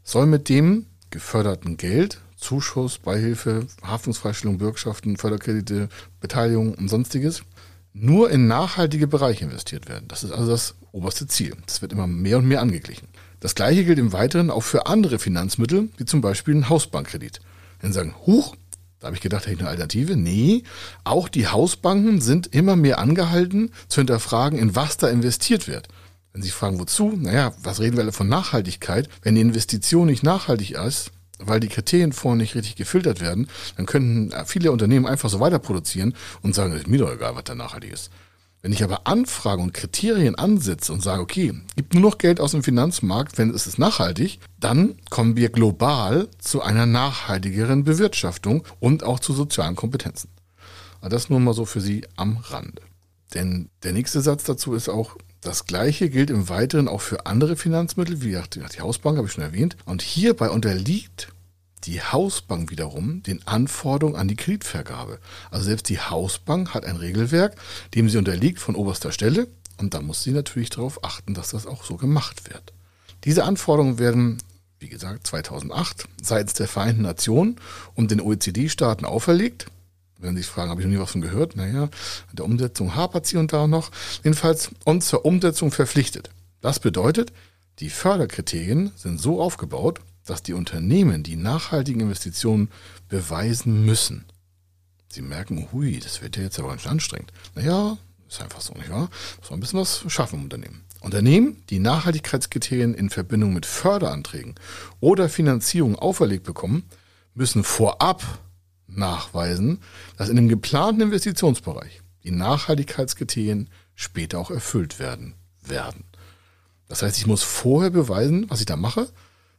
Soll 0.02 0.26
mit 0.26 0.48
dem 0.48 0.87
geförderten 1.10 1.76
Geld, 1.76 2.20
Zuschuss, 2.37 2.98
Beihilfe, 2.98 3.69
Haftungsfreistellung, 3.84 4.58
Bürgschaften, 4.58 5.16
Förderkredite, 5.16 5.90
Beteiligung 6.19 6.75
und 6.75 6.88
sonstiges 6.88 7.44
nur 7.93 8.31
in 8.31 8.48
nachhaltige 8.48 9.06
Bereiche 9.06 9.44
investiert 9.44 9.88
werden. 9.88 10.08
Das 10.08 10.25
ist 10.25 10.32
also 10.32 10.50
das 10.50 10.75
oberste 10.90 11.28
Ziel. 11.28 11.54
Das 11.66 11.82
wird 11.82 11.93
immer 11.93 12.08
mehr 12.08 12.38
und 12.38 12.48
mehr 12.48 12.62
angeglichen. 12.62 13.06
Das 13.46 13.54
gleiche 13.54 13.84
gilt 13.84 14.00
im 14.00 14.12
Weiteren 14.12 14.50
auch 14.50 14.65
für 14.65 14.86
andere 14.88 15.20
Finanzmittel, 15.20 15.88
wie 15.98 16.05
zum 16.05 16.20
Beispiel 16.20 16.53
einen 16.53 16.69
Hausbankkredit. 16.69 17.38
Wenn 17.81 17.93
Sie 17.93 17.94
sagen, 17.94 18.17
huch, 18.26 18.56
da 18.98 19.06
habe 19.06 19.15
ich 19.15 19.22
gedacht, 19.22 19.44
hätte 19.44 19.53
ich 19.53 19.60
eine 19.60 19.69
Alternative. 19.69 20.17
Nee, 20.17 20.65
auch 21.05 21.29
die 21.29 21.46
Hausbanken 21.46 22.20
sind 22.20 22.48
immer 22.48 22.74
mehr 22.74 22.98
angehalten 22.98 23.70
zu 23.86 24.00
hinterfragen, 24.00 24.58
in 24.58 24.74
was 24.74 24.96
da 24.96 25.06
investiert 25.06 25.69
wird. 25.69 25.86
Wenn 26.32 26.43
Sie 26.43 26.50
fragen, 26.50 26.81
wozu? 26.81 27.12
Naja, 27.17 27.55
was 27.62 27.79
reden 27.79 27.94
wir 27.96 28.03
alle 28.03 28.10
von 28.10 28.29
Nachhaltigkeit? 28.29 29.08
Wenn 29.22 29.36
die 29.36 29.43
Investition 29.43 30.08
nicht 30.08 30.24
nachhaltig 30.24 30.72
ist, 30.72 31.12
weil 31.38 31.60
die 31.60 31.69
Kriterien 31.69 32.12
vorher 32.12 32.38
nicht 32.38 32.56
richtig 32.56 32.74
gefiltert 32.74 33.20
werden, 33.20 33.46
dann 33.76 33.86
könnten 33.86 34.32
viele 34.46 34.72
Unternehmen 34.72 35.06
einfach 35.06 35.31
so 35.31 35.38
weiter 35.38 35.60
produzieren 35.60 36.17
und 36.43 36.56
sagen, 36.56 36.72
ist 36.72 36.88
mir 36.88 36.98
doch 36.98 37.15
egal, 37.15 37.36
was 37.36 37.44
da 37.44 37.55
nachhaltig 37.55 37.93
ist. 37.93 38.10
Wenn 38.67 38.73
ich 38.73 38.82
aber 38.82 39.06
Anfragen 39.06 39.63
und 39.63 39.75
Kriterien 39.75 40.35
ansetze 40.35 40.93
und 40.93 41.01
sage, 41.01 41.23
okay, 41.23 41.55
gibt 41.77 41.94
nur 41.94 42.03
noch 42.03 42.19
Geld 42.19 42.41
aus 42.41 42.51
dem 42.51 42.65
Finanzmarkt, 42.65 43.39
wenn 43.39 43.51
es 43.51 43.69
ist 43.69 43.79
nachhaltig, 43.79 44.41
dann 44.58 44.96
kommen 45.08 45.37
wir 45.37 45.51
global 45.51 46.27
zu 46.41 46.63
einer 46.63 46.85
nachhaltigeren 46.85 47.85
Bewirtschaftung 47.85 48.65
und 48.81 49.05
auch 49.05 49.20
zu 49.20 49.35
sozialen 49.35 49.77
Kompetenzen. 49.77 50.31
Aber 51.01 51.11
das 51.11 51.31
nur 51.31 51.39
mal 51.39 51.55
so 51.55 51.65
für 51.65 51.81
Sie 51.81 52.05
am 52.17 52.39
Rande. 52.39 52.82
Denn 53.35 53.69
der 53.85 53.93
nächste 53.93 54.20
Satz 54.20 54.43
dazu 54.43 54.75
ist 54.75 54.89
auch, 54.89 55.17
das 55.43 55.67
gleiche 55.67 56.11
gilt 56.11 56.31
im 56.31 56.49
Weiteren 56.49 56.89
auch 56.89 57.03
für 57.03 57.25
andere 57.25 57.55
Finanzmittel, 57.55 58.20
wie 58.20 58.37
die 58.56 58.81
Hausbank 58.81 59.17
habe 59.17 59.29
ich 59.29 59.32
schon 59.32 59.44
erwähnt. 59.44 59.77
Und 59.85 60.03
hierbei 60.03 60.51
unterliegt 60.51 61.29
die 61.85 62.03
Hausbank 62.03 62.71
wiederum 62.71 63.23
den 63.23 63.47
Anforderungen 63.47 64.17
an 64.17 64.29
die 64.29 64.37
Kreditvergabe. 64.37 65.19
Also 65.51 65.67
selbst 65.67 65.89
die 65.89 66.01
Hausbank 66.01 66.75
hat 66.75 66.85
ein 66.85 66.97
Regelwerk, 66.97 67.56
dem 67.95 68.09
sie 68.09 68.19
unterliegt 68.19 68.59
von 68.59 68.75
oberster 68.75 69.13
Stelle. 69.13 69.47
Und 69.79 69.95
da 69.95 70.01
muss 70.01 70.23
sie 70.23 70.33
natürlich 70.33 70.71
darauf 70.71 71.05
achten, 71.05 71.35
dass 71.35 71.51
das 71.51 71.67
auch 71.67 71.85
so 71.85 71.97
gemacht 71.97 72.49
wird. 72.49 72.73
Diese 73.25 73.45
Anforderungen 73.45 73.99
werden, 73.99 74.39
wie 74.79 74.89
gesagt, 74.89 75.27
2008 75.27 76.09
seitens 76.23 76.55
der 76.55 76.69
Vereinten 76.69 77.03
Nationen 77.03 77.56
und 77.95 78.11
den 78.11 78.21
OECD-Staaten 78.21 79.05
auferlegt. 79.05 79.67
Wenn 80.19 80.35
Sie 80.35 80.43
sich 80.43 80.51
fragen, 80.51 80.71
habe 80.71 80.81
ich 80.81 80.87
noch 80.87 80.95
nie 80.95 81.01
was 81.01 81.11
von 81.11 81.21
gehört? 81.21 81.56
Naja, 81.56 81.85
in 82.31 82.37
der 82.37 82.47
Umsetzung 82.47 82.95
hapert 82.95 83.27
sie 83.27 83.37
und 83.37 83.53
da 83.53 83.67
noch. 83.67 83.91
Jedenfalls 84.25 84.71
uns 84.85 85.09
zur 85.09 85.27
Umsetzung 85.27 85.71
verpflichtet. 85.71 86.31
Das 86.63 86.81
bedeutet, 86.81 87.33
die 87.81 87.91
Förderkriterien 87.91 88.93
sind 88.97 89.21
so 89.21 89.43
aufgebaut, 89.43 90.01
dass 90.27 90.43
die 90.43 90.53
Unternehmen 90.53 91.23
die 91.23 91.37
nachhaltigen 91.37 92.03
Investitionen 92.03 92.69
beweisen 93.09 93.85
müssen. 93.85 94.27
Sie 95.09 95.23
merken, 95.23 95.69
hui, 95.73 95.99
das 96.01 96.21
wird 96.21 96.37
ja 96.37 96.43
jetzt 96.43 96.59
aber 96.59 96.69
ganz 96.69 96.87
anstrengend. 96.87 97.33
Naja, 97.55 97.97
ist 98.29 98.43
einfach 98.43 98.61
so, 98.61 98.75
nicht 98.75 98.91
wahr? 98.91 99.09
Muss 99.41 99.51
man 99.51 99.59
ein 99.59 99.61
bisschen 99.61 99.81
was 99.81 100.05
schaffen 100.09 100.37
im 100.37 100.45
Unternehmen. 100.45 100.83
Unternehmen, 101.01 101.63
die 101.71 101.79
Nachhaltigkeitskriterien 101.79 102.95
in 102.95 103.11
Verbindung 103.11 103.55
mit 103.55 103.65
Förderanträgen 103.65 104.56
oder 105.01 105.29
Finanzierung 105.29 105.97
auferlegt 105.97 106.45
bekommen, 106.45 106.85
müssen 107.35 107.65
vorab 107.65 108.25
nachweisen, 108.89 109.81
dass 110.17 110.29
in 110.29 110.37
dem 110.37 110.49
geplanten 110.49 111.03
Investitionsbereich 111.03 112.03
die 112.25 112.31
Nachhaltigkeitskriterien 112.31 113.71
später 113.95 114.39
auch 114.39 114.51
erfüllt 114.51 114.99
werden 114.99 115.35
werden. 115.63 116.05
Das 116.89 117.03
heißt, 117.03 117.19
ich 117.19 117.27
muss 117.27 117.43
vorher 117.43 117.91
beweisen, 117.91 118.47
was 118.49 118.61
ich 118.61 118.67
da 118.67 118.77
mache, 118.77 119.09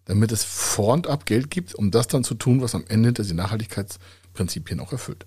damit 0.08 0.32
es 0.32 0.44
vor 0.44 0.94
und 0.94 1.08
ab 1.08 1.26
Geld 1.26 1.52
gibt, 1.52 1.76
um 1.76 1.92
das 1.92 2.08
dann 2.08 2.24
zu 2.24 2.34
tun, 2.34 2.62
was 2.62 2.74
am 2.74 2.86
Ende 2.88 3.12
die 3.12 3.34
Nachhaltigkeitsprinzipien 3.34 4.80
auch 4.80 4.94
erfüllt. 4.94 5.26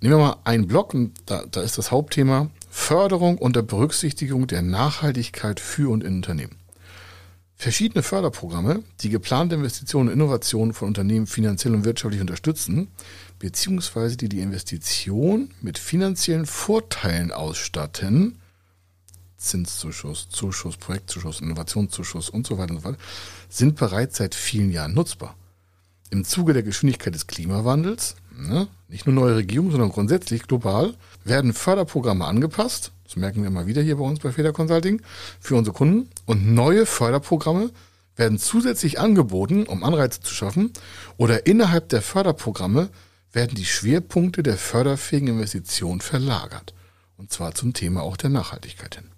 Nehmen 0.00 0.14
wir 0.14 0.18
mal 0.18 0.36
einen 0.44 0.68
Block 0.68 0.94
und 0.94 1.12
da, 1.26 1.44
da 1.50 1.62
ist 1.62 1.76
das 1.76 1.90
Hauptthema 1.90 2.50
Förderung 2.70 3.38
unter 3.38 3.62
Berücksichtigung 3.62 4.46
der 4.46 4.62
Nachhaltigkeit 4.62 5.58
für 5.58 5.90
und 5.90 6.04
in 6.04 6.16
Unternehmen. 6.16 6.56
Verschiedene 7.58 8.02
Förderprogramme, 8.02 8.82
die 9.00 9.08
geplante 9.08 9.54
Investitionen 9.56 10.08
und 10.08 10.14
Innovationen 10.14 10.74
von 10.74 10.88
Unternehmen 10.88 11.26
finanziell 11.26 11.74
und 11.74 11.86
wirtschaftlich 11.86 12.20
unterstützen, 12.20 12.88
beziehungsweise 13.38 14.18
die 14.18 14.28
die 14.28 14.40
Investition 14.40 15.50
mit 15.62 15.78
finanziellen 15.78 16.44
Vorteilen 16.44 17.32
ausstatten, 17.32 18.38
Zinszuschuss, 19.36 20.28
Zuschuss, 20.28 20.76
Projektzuschuss, 20.76 21.40
Innovationszuschuss 21.40 22.30
und 22.30 22.46
so 22.46 22.58
weiter 22.58 22.72
und 22.72 22.78
so 22.78 22.82
fort, 22.82 22.98
sind 23.48 23.76
bereits 23.76 24.16
seit 24.18 24.34
vielen 24.34 24.70
Jahren 24.70 24.94
nutzbar. 24.94 25.36
Im 26.10 26.24
Zuge 26.24 26.52
der 26.52 26.62
Geschwindigkeit 26.62 27.14
des 27.14 27.26
Klimawandels, 27.26 28.16
ne, 28.34 28.68
nicht 28.88 29.06
nur 29.06 29.14
neue 29.14 29.36
Regierungen, 29.36 29.72
sondern 29.72 29.90
grundsätzlich 29.90 30.44
global, 30.44 30.94
werden 31.24 31.52
Förderprogramme 31.52 32.24
angepasst, 32.24 32.92
das 33.04 33.16
merken 33.16 33.42
wir 33.42 33.48
immer 33.48 33.66
wieder 33.66 33.82
hier 33.82 33.96
bei 33.96 34.04
uns 34.04 34.20
bei 34.20 34.32
Feder 34.32 34.52
Consulting, 34.52 35.02
für 35.40 35.56
unsere 35.56 35.76
Kunden 35.76 36.08
und 36.26 36.46
neue 36.54 36.86
Förderprogramme 36.86 37.70
werden 38.16 38.38
zusätzlich 38.38 38.98
angeboten, 38.98 39.66
um 39.66 39.84
Anreize 39.84 40.20
zu 40.20 40.34
schaffen 40.34 40.72
oder 41.16 41.46
innerhalb 41.46 41.88
der 41.90 42.02
Förderprogramme 42.02 42.88
werden 43.32 43.54
die 43.54 43.66
Schwerpunkte 43.66 44.42
der 44.42 44.56
förderfähigen 44.56 45.28
Investitionen 45.28 46.00
verlagert. 46.00 46.72
Und 47.18 47.32
zwar 47.32 47.54
zum 47.54 47.74
Thema 47.74 48.02
auch 48.02 48.16
der 48.16 48.30
Nachhaltigkeit 48.30 48.94
hin. 48.94 49.10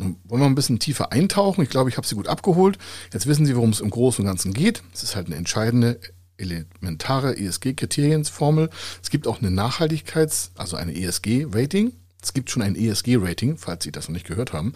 Nun 0.00 0.16
wollen 0.24 0.40
wir 0.40 0.46
ein 0.46 0.54
bisschen 0.54 0.78
tiefer 0.78 1.12
eintauchen. 1.12 1.62
Ich 1.62 1.68
glaube, 1.68 1.90
ich 1.90 1.98
habe 1.98 2.06
Sie 2.06 2.14
gut 2.14 2.26
abgeholt. 2.26 2.78
Jetzt 3.12 3.26
wissen 3.26 3.44
Sie, 3.44 3.54
worum 3.54 3.70
es 3.70 3.80
im 3.80 3.90
Großen 3.90 4.24
und 4.24 4.26
Ganzen 4.28 4.54
geht. 4.54 4.82
Es 4.94 5.02
ist 5.02 5.14
halt 5.14 5.26
eine 5.26 5.36
entscheidende, 5.36 6.00
elementare 6.38 7.36
ESG-Kriteriensformel. 7.36 8.70
Es 9.02 9.10
gibt 9.10 9.26
auch 9.26 9.42
eine 9.42 9.50
Nachhaltigkeits-, 9.50 10.52
also 10.56 10.76
eine 10.76 10.96
ESG-Rating. 10.96 11.92
Es 12.22 12.32
gibt 12.32 12.50
schon 12.50 12.62
ein 12.62 12.76
ESG-Rating, 12.76 13.58
falls 13.58 13.84
Sie 13.84 13.92
das 13.92 14.08
noch 14.08 14.14
nicht 14.14 14.26
gehört 14.26 14.54
haben. 14.54 14.72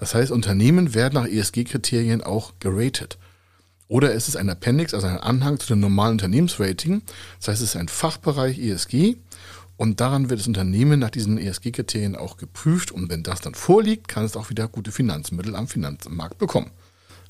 Das 0.00 0.14
heißt, 0.14 0.32
Unternehmen 0.32 0.92
werden 0.92 1.14
nach 1.14 1.26
ESG-Kriterien 1.26 2.22
auch 2.22 2.54
geratet. 2.58 3.16
Oder 3.86 4.12
es 4.12 4.26
ist 4.26 4.36
ein 4.36 4.50
Appendix, 4.50 4.92
also 4.92 5.06
ein 5.06 5.18
Anhang 5.18 5.60
zu 5.60 5.68
dem 5.68 5.78
normalen 5.78 6.12
Unternehmensrating. 6.12 7.02
Das 7.38 7.48
heißt, 7.48 7.62
es 7.62 7.70
ist 7.70 7.76
ein 7.76 7.88
Fachbereich 7.88 8.58
ESG 8.58 9.18
und 9.76 10.00
daran 10.00 10.30
wird 10.30 10.40
das 10.40 10.46
Unternehmen 10.46 11.00
nach 11.00 11.10
diesen 11.10 11.38
ESG-Kriterien 11.38 12.16
auch 12.16 12.36
geprüft. 12.36 12.92
Und 12.92 13.10
wenn 13.10 13.22
das 13.22 13.40
dann 13.40 13.54
vorliegt, 13.54 14.08
kann 14.08 14.24
es 14.24 14.36
auch 14.36 14.50
wieder 14.50 14.68
gute 14.68 14.92
Finanzmittel 14.92 15.56
am 15.56 15.66
Finanzmarkt 15.66 16.38
bekommen. 16.38 16.70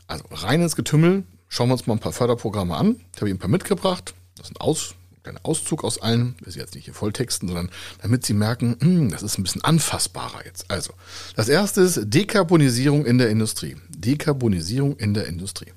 Also 0.07 0.25
rein 0.31 0.61
ins 0.61 0.77
Getümmel. 0.77 1.25
Schauen 1.49 1.69
wir 1.69 1.75
uns 1.75 1.87
mal 1.87 1.95
ein 1.95 2.01
paar 2.01 2.13
Förderprogramme 2.13 2.77
an. 2.77 2.97
Ich 3.15 3.21
habe 3.21 3.31
Ihnen 3.31 3.37
ein 3.37 3.41
paar 3.41 3.49
mitgebracht. 3.49 4.15
Das 4.37 4.49
ist 4.49 4.57
ein, 4.57 4.61
Aus, 4.61 4.95
ein 5.25 5.39
Auszug 5.43 5.85
aus 5.85 6.03
allen. 6.03 6.35
Will 6.41 6.53
Sie 6.53 6.59
jetzt 6.59 6.75
nicht 6.75 6.85
hier 6.85 6.95
volltexten, 6.95 7.49
sondern 7.49 7.71
damit 8.03 8.27
Sie 8.27 8.35
merken, 8.35 8.77
mh, 8.81 8.87
hm, 8.87 9.11
das 9.11 9.23
ist 9.23 9.39
ein 9.39 9.45
bisschen 9.45 9.65
anfassbarer 9.65 10.45
jetzt. 10.45 10.71
Also, 10.71 10.93
das 11.37 11.49
erste 11.49 11.81
ist 11.81 12.01
Dekarbonisierung 12.03 13.07
in 13.07 13.19
der 13.19 13.31
Industrie. 13.31 13.77
Dekarbonisierung 13.89 14.97
in 14.97 15.15
der 15.15 15.27
Industrie. 15.27 15.73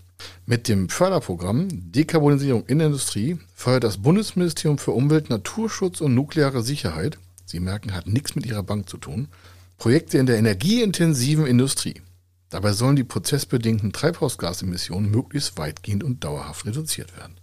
Mit 0.46 0.68
dem 0.68 0.90
Förderprogramm 0.90 1.68
Dekarbonisierung 1.72 2.66
in 2.68 2.80
der 2.80 2.88
Industrie 2.88 3.38
fördert 3.54 3.84
das 3.84 4.02
Bundesministerium 4.02 4.78
für 4.78 4.92
Umwelt, 4.92 5.30
Naturschutz 5.30 6.02
und 6.02 6.16
nukleare 6.16 6.64
Sicherheit, 6.64 7.18
Sie 7.46 7.60
merken, 7.60 7.94
hat 7.94 8.08
nichts 8.08 8.36
mit 8.36 8.46
Ihrer 8.46 8.64
Bank 8.64 8.90
zu 8.90 8.98
tun, 8.98 9.30
Projekte 9.78 10.18
in 10.18 10.26
der 10.26 10.38
energieintensiven 10.38 11.46
Industrie. 11.46 12.02
Dabei 12.50 12.74
sollen 12.74 12.96
die 12.96 13.04
prozessbedingten 13.04 13.94
Treibhausgasemissionen 13.94 15.12
möglichst 15.12 15.58
weitgehend 15.58 16.04
und 16.04 16.24
dauerhaft 16.24 16.66
reduziert 16.66 17.16
werden. 17.18 17.36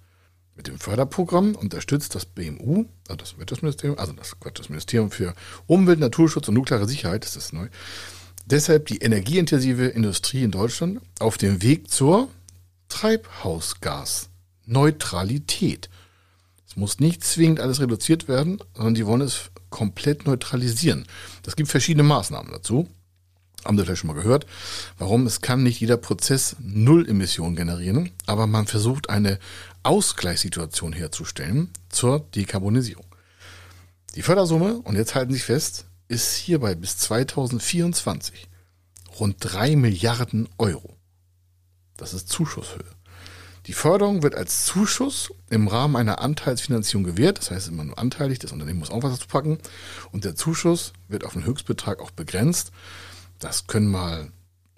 Mit 0.57 0.69
dem 0.69 0.79
Förderprogramm 0.79 1.55
unterstützt 1.57 2.15
das 2.15 2.27
BMU, 2.27 2.85
also 3.09 3.17
das 3.17 3.39
Wirtschaftsministerium, 3.39 3.99
also 3.99 4.13
das, 4.13 4.37
das 4.55 4.69
Ministerium 4.69 5.11
für 5.11 5.35
Umwelt, 5.67 5.99
Naturschutz 5.99 6.49
und 6.49 6.55
nukleare 6.55 6.87
Sicherheit, 6.87 7.25
das 7.25 7.37
ist 7.37 7.53
neu, 7.53 7.69
deshalb 8.47 8.87
die 8.87 8.99
energieintensive 8.99 9.87
Industrie 9.87 10.43
in 10.43 10.53
Deutschland 10.53 11.01
auf 11.19 11.39
dem 11.39 11.63
Weg 11.63 11.91
zur 11.91 12.29
Treibhausgasneutralität. 12.95 15.91
Es 16.69 16.77
muss 16.77 17.01
nicht 17.01 17.25
zwingend 17.25 17.59
alles 17.59 17.81
reduziert 17.81 18.29
werden, 18.29 18.61
sondern 18.73 18.95
die 18.95 19.05
wollen 19.05 19.23
es 19.23 19.51
komplett 19.69 20.27
neutralisieren. 20.27 21.05
Das 21.43 21.57
gibt 21.57 21.71
verschiedene 21.71 22.05
Maßnahmen 22.05 22.53
dazu. 22.53 22.89
Haben 23.65 23.77
Sie 23.77 23.85
vielleicht 23.85 24.03
schon 24.03 24.09
mal 24.09 24.15
gehört? 24.15 24.47
Warum? 24.97 25.27
Es 25.27 25.41
kann 25.41 25.65
nicht 25.65 25.81
jeder 25.81 25.97
Prozess 25.97 26.55
Null 26.61 27.09
Emissionen 27.09 27.57
generieren, 27.57 28.13
aber 28.27 28.47
man 28.47 28.69
versucht 28.69 29.11
eine 29.11 29.41
Ausgleichssituation 29.83 30.93
herzustellen 30.93 31.71
zur 31.89 32.21
Dekarbonisierung. 32.21 33.07
Die 34.15 34.23
Fördersumme, 34.23 34.77
und 34.85 34.95
jetzt 34.95 35.17
halten 35.17 35.33
Sie 35.33 35.39
sich 35.39 35.47
fest, 35.47 35.87
ist 36.07 36.37
hierbei 36.37 36.77
bis 36.77 36.97
2024 36.99 38.47
rund 39.19 39.39
3 39.41 39.75
Milliarden 39.75 40.49
Euro. 40.59 40.97
Das 41.97 42.15
ist 42.15 42.29
Zuschusshöhe. 42.29 42.85
Die 43.67 43.73
Förderung 43.73 44.23
wird 44.23 44.35
als 44.35 44.67
Zuschuss 44.67 45.33
im 45.49 45.69
Rahmen 45.69 45.97
einer 45.97 46.21
Anteilsfinanzierung 46.21 47.05
gewährt. 47.05 47.39
Das 47.39 47.51
heißt 47.51 47.69
immer 47.69 47.85
nur 47.85 47.99
anteilig. 47.99 48.39
Das 48.39 48.53
Unternehmen 48.53 48.81
muss 48.81 48.91
auch 48.91 49.03
was 49.03 49.13
dazu 49.13 49.29
packen. 49.29 49.59
Und 50.13 50.25
der 50.25 50.35
Zuschuss 50.35 50.93
wird 51.09 51.25
auf 51.25 51.35
einen 51.35 51.47
Höchstbetrag 51.47 52.01
auch 52.01 52.11
begrenzt. 52.11 52.73
Das 53.39 53.67
können 53.67 53.91
mal 53.91 54.31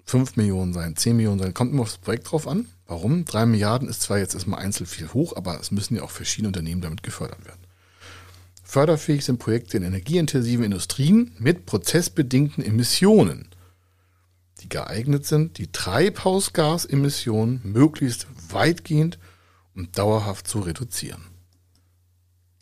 5 0.05 0.37
Millionen 0.37 0.73
sein, 0.73 0.95
10 0.95 1.17
Millionen 1.17 1.39
sein. 1.39 1.53
Kommt 1.53 1.73
immer 1.73 1.81
aufs 1.81 1.97
Projekt 1.97 2.31
drauf 2.31 2.47
an. 2.47 2.67
Warum? 2.87 3.25
3 3.25 3.45
Milliarden 3.45 3.89
ist 3.89 4.03
zwar 4.03 4.19
jetzt 4.19 4.35
erstmal 4.35 4.61
einzeln 4.61 4.85
viel 4.85 5.13
hoch, 5.13 5.35
aber 5.35 5.59
es 5.59 5.71
müssen 5.71 5.95
ja 5.97 6.03
auch 6.03 6.11
verschiedene 6.11 6.47
Unternehmen 6.47 6.81
damit 6.81 7.03
gefördert 7.03 7.45
werden. 7.45 7.59
Förderfähig 8.63 9.25
sind 9.25 9.39
Projekte 9.39 9.77
in 9.77 9.83
energieintensiven 9.83 10.63
Industrien 10.63 11.33
mit 11.39 11.65
prozessbedingten 11.65 12.63
Emissionen 12.63 13.49
die 14.67 14.75
geeignet 14.75 15.25
sind, 15.25 15.57
die 15.57 15.71
Treibhausgasemissionen 15.71 17.61
möglichst 17.63 18.27
weitgehend 18.49 19.17
und 19.75 19.97
dauerhaft 19.97 20.47
zu 20.47 20.59
reduzieren. 20.59 21.23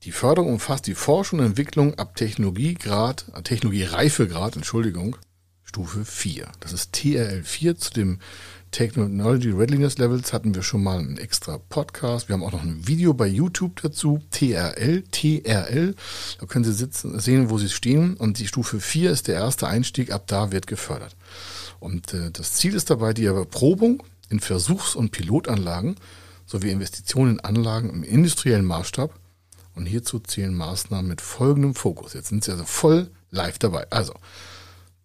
Die 0.04 0.12
Förderung 0.12 0.52
umfasst 0.54 0.86
die 0.86 0.94
Forschung 0.94 1.40
und 1.40 1.46
Entwicklung 1.46 1.98
ab 1.98 2.16
Technologiegrad, 2.16 3.26
äh, 3.34 3.42
Technologiereifegrad, 3.42 4.56
Entschuldigung, 4.56 5.18
Stufe 5.64 6.06
4. 6.06 6.48
Das 6.60 6.74
ist 6.74 6.94
TRL 6.94 7.44
4 7.44 7.78
zu 7.78 7.92
dem 7.92 8.20
Technology 8.76 9.52
Readiness 9.52 9.98
Levels 9.98 10.34
hatten 10.34 10.54
wir 10.54 10.62
schon 10.62 10.84
mal 10.84 11.00
einen 11.00 11.18
extra 11.18 11.58
Podcast. 11.58 12.28
Wir 12.28 12.34
haben 12.34 12.44
auch 12.44 12.52
noch 12.52 12.62
ein 12.62 12.86
Video 12.86 13.14
bei 13.14 13.26
YouTube 13.26 13.82
dazu. 13.82 14.20
TRL, 14.32 15.04
TRL. 15.10 15.96
Da 16.40 16.46
können 16.46 16.66
Sie 16.66 16.74
sitzen, 16.74 17.18
sehen, 17.22 17.50
wo 17.50 17.58
Sie 17.58 17.70
stehen. 17.70 18.18
Und 18.18 18.38
die 18.40 18.48
Stufe 18.48 18.82
4 18.82 19.12
ist 19.12 19.30
der 19.30 19.36
erste 19.36 19.68
Einstieg. 19.68 20.12
Ab 20.12 20.28
da 20.28 20.52
wird 20.52 20.68
gefördert. 20.68 21.16
Und 21.80 22.14
äh, 22.14 22.32
das 22.32 22.54
Ziel 22.54 22.76
ist 22.76 22.90
dabei 22.90 23.14
die 23.14 23.26
Erprobung 23.26 24.04
in 24.30 24.40
Versuchs- 24.40 24.96
und 24.96 25.12
Pilotanlagen 25.12 25.96
sowie 26.46 26.72
Investitionen 26.72 27.34
in 27.34 27.40
Anlagen 27.42 27.90
im 27.90 28.04
industriellen 28.04 28.66
Maßstab. 28.66 29.14
Und 29.76 29.88
hierzu 29.88 30.20
zählen 30.20 30.56
Maßnahmen 30.56 31.08
mit 31.08 31.20
folgendem 31.20 31.76
Fokus. 31.76 32.14
Jetzt 32.14 32.30
sind 32.30 32.44
Sie 32.46 32.52
also 32.52 32.64
voll 32.64 33.12
live 33.30 33.60
dabei. 33.60 33.86
Also, 33.92 34.14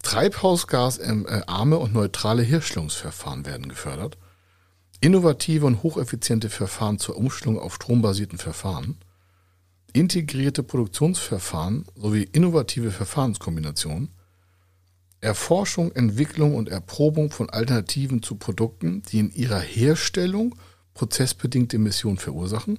Treibhausgasarme 0.03 1.77
und 1.77 1.93
neutrale 1.93 2.43
Herstellungsverfahren 2.43 3.47
werden 3.47 3.69
gefördert. 3.69 4.17
Innovative 5.01 5.67
und 5.67 5.83
hocheffiziente 5.83 6.51
Verfahren 6.51 6.99
zur 6.99 7.17
Umstellung 7.17 7.59
auf 7.59 7.75
strombasierten 7.75 8.39
Verfahren. 8.39 8.99
Integrierte 9.93 10.63
Produktionsverfahren 10.63 11.87
sowie 11.97 12.29
innovative 12.33 12.93
Verfahrenskombinationen 12.93 14.11
Erforschung, 15.21 15.93
Entwicklung 15.93 16.55
und 16.55 16.69
Erprobung 16.69 17.31
von 17.31 17.51
Alternativen 17.51 18.23
zu 18.23 18.37
Produkten, 18.37 19.03
die 19.11 19.19
in 19.19 19.33
ihrer 19.33 19.61
Herstellung 19.61 20.55
prozessbedingte 20.95 21.77
Emissionen 21.77 22.17
verursachen. 22.17 22.79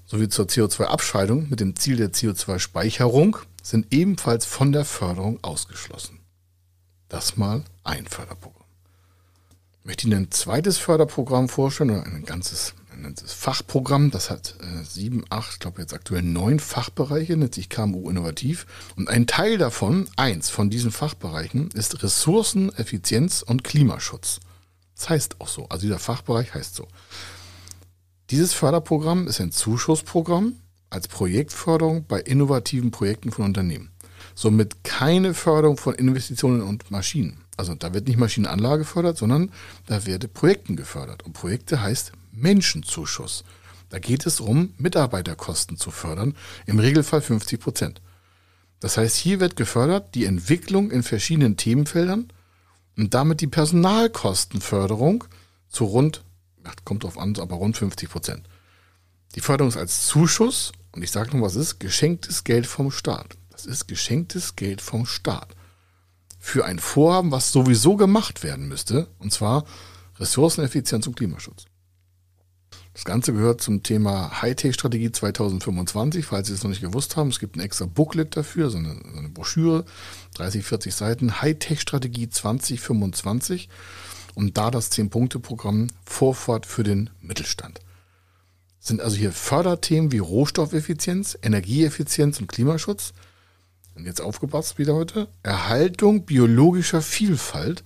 sowie 0.06 0.30
zur 0.30 0.46
CO2-Abscheidung 0.46 1.50
mit 1.50 1.60
dem 1.60 1.76
Ziel 1.76 1.98
der 1.98 2.14
CO2-Speicherung 2.14 3.36
sind 3.64 3.94
ebenfalls 3.94 4.46
von 4.46 4.72
der 4.72 4.86
Förderung 4.86 5.44
ausgeschlossen. 5.44 6.22
Das 7.10 7.36
mal 7.36 7.66
ein 7.84 8.08
Förderprogramm. 8.08 8.61
Ich 9.82 9.88
möchte 9.88 10.06
Ihnen 10.06 10.26
ein 10.26 10.32
zweites 10.32 10.78
Förderprogramm 10.78 11.50
vorstellen, 11.50 11.90
oder 11.90 12.06
ein 12.06 12.24
ganzes, 12.24 12.76
ein 12.94 13.02
ganzes 13.02 13.34
Fachprogramm. 13.34 14.12
Das 14.12 14.30
hat 14.30 14.56
äh, 14.62 14.84
sieben, 14.84 15.26
acht, 15.32 15.54
ich 15.54 15.60
glaube 15.60 15.82
jetzt 15.82 15.96
aktuell 15.96 16.22
neun 16.22 16.60
Fachbereiche, 16.60 17.36
nennt 17.36 17.56
sich 17.56 17.68
KMU 17.68 18.08
Innovativ. 18.08 18.68
Und 18.96 19.10
ein 19.10 19.26
Teil 19.26 19.58
davon, 19.58 20.08
eins 20.18 20.52
von 20.52 20.70
diesen 20.70 20.92
Fachbereichen, 20.92 21.72
ist 21.74 22.04
Ressourceneffizienz 22.04 23.42
und 23.42 23.64
Klimaschutz. 23.64 24.40
Das 24.96 25.10
heißt 25.10 25.42
auch 25.42 25.48
so. 25.48 25.68
Also 25.70 25.88
dieser 25.88 25.98
Fachbereich 25.98 26.54
heißt 26.54 26.76
so. 26.76 26.88
Dieses 28.30 28.54
Förderprogramm 28.54 29.28
ist 29.28 29.42
ein 29.42 29.52
Zuschussprogramm 29.52 30.58
als 30.92 31.08
Projektförderung 31.08 32.06
bei 32.06 32.20
innovativen 32.20 32.92
Projekten 32.92 33.32
von 33.32 33.46
Unternehmen. 33.46 33.90
Somit 34.36 34.84
keine 34.84 35.34
Förderung 35.34 35.78
von 35.78 35.96
Investitionen 35.96 36.62
und 36.62 36.92
Maschinen. 36.92 37.42
Also 37.58 37.76
da 37.76 37.94
wird 37.94 38.08
nicht 38.08 38.18
Maschinenanlage 38.18 38.80
gefördert, 38.80 39.18
sondern 39.18 39.52
da 39.88 40.06
werden 40.06 40.30
Projekten 40.32 40.76
gefördert. 40.76 41.24
Und 41.24 41.34
Projekte 41.34 41.82
heißt 41.82 42.12
Menschenzuschuss. 42.32 43.44
Da 43.90 44.00
geht 44.00 44.26
es 44.26 44.38
darum, 44.38 44.74
Mitarbeiterkosten 44.78 45.78
zu 45.78 45.92
fördern, 45.92 46.36
im 46.66 46.80
Regelfall 46.80 47.22
50 47.22 47.60
Prozent. 47.60 48.02
Das 48.80 48.98
heißt, 48.98 49.18
hier 49.18 49.40
wird 49.40 49.58
gefördert 49.58 50.16
die 50.16 50.26
Entwicklung 50.26 50.92
in 50.92 51.04
verschiedenen 51.04 51.58
Themenfeldern 51.58 52.32
und 52.98 53.14
damit 53.14 53.42
die 53.42 53.48
Personalkostenförderung 53.48 55.26
zu 55.70 55.86
rund 55.86 56.24
kommt 56.86 57.04
drauf 57.04 57.18
an, 57.18 57.36
aber 57.38 57.56
rund 57.56 57.78
50 57.78 58.10
Prozent. 58.10 58.48
Die 59.36 59.42
Förderung 59.42 59.70
ist 59.70 59.78
als 59.78 60.06
Zuschuss, 60.06 60.72
und 60.92 61.04
ich 61.04 61.12
sage 61.12 61.36
noch, 61.36 61.46
was 61.46 61.56
ist, 61.56 61.80
geschenktes 61.80 62.44
Geld 62.44 62.68
vom 62.68 62.92
Staat. 62.92 63.38
Das 63.62 63.68
ist 63.68 63.88
geschenktes 63.88 64.56
Geld 64.56 64.82
vom 64.82 65.06
Staat. 65.06 65.50
Für 66.40 66.66
ein 66.66 66.80
Vorhaben, 66.80 67.30
was 67.30 67.52
sowieso 67.52 67.96
gemacht 67.96 68.42
werden 68.42 68.68
müsste, 68.68 69.08
und 69.20 69.32
zwar 69.32 69.66
Ressourceneffizienz 70.18 71.06
und 71.06 71.16
Klimaschutz. 71.16 71.66
Das 72.96 73.06
Ganze 73.06 73.34
gehört 73.34 73.62
zum 73.62 73.84
Thema 73.84 74.42
Hightech-Strategie 74.42 75.12
2025, 75.12 76.26
falls 76.26 76.48
Sie 76.48 76.56
es 76.56 76.64
noch 76.64 76.72
nicht 76.72 76.82
gewusst 76.82 77.18
haben. 77.18 77.30
Es 77.30 77.38
gibt 77.38 77.56
ein 77.56 77.60
extra 77.60 77.86
Booklet 77.86 78.36
dafür, 78.36 78.72
so 78.72 78.80
eine, 78.80 78.96
so 78.96 79.20
eine 79.20 79.30
Broschüre, 79.30 79.86
30, 80.34 80.66
40 80.66 80.96
Seiten, 80.96 81.44
Hightech-Strategie 81.44 82.30
2025 82.30 83.70
und 84.34 84.58
da 84.58 84.72
das 84.72 84.92
10-Punkte-Programm 84.92 85.86
Vorfahrt 86.04 86.66
für 86.66 86.82
den 86.82 87.12
Mittelstand. 87.22 87.80
Sind 88.80 89.02
also 89.02 89.18
hier 89.18 89.32
Förderthemen 89.32 90.12
wie 90.12 90.18
Rohstoffeffizienz, 90.18 91.38
Energieeffizienz 91.44 92.40
und 92.40 92.48
Klimaschutz. 92.48 93.14
Und 94.02 94.08
jetzt 94.08 94.22
aufgepasst 94.22 94.80
wieder 94.80 94.96
heute. 94.96 95.28
Erhaltung 95.44 96.26
biologischer 96.26 97.04
Vielfalt, 97.04 97.84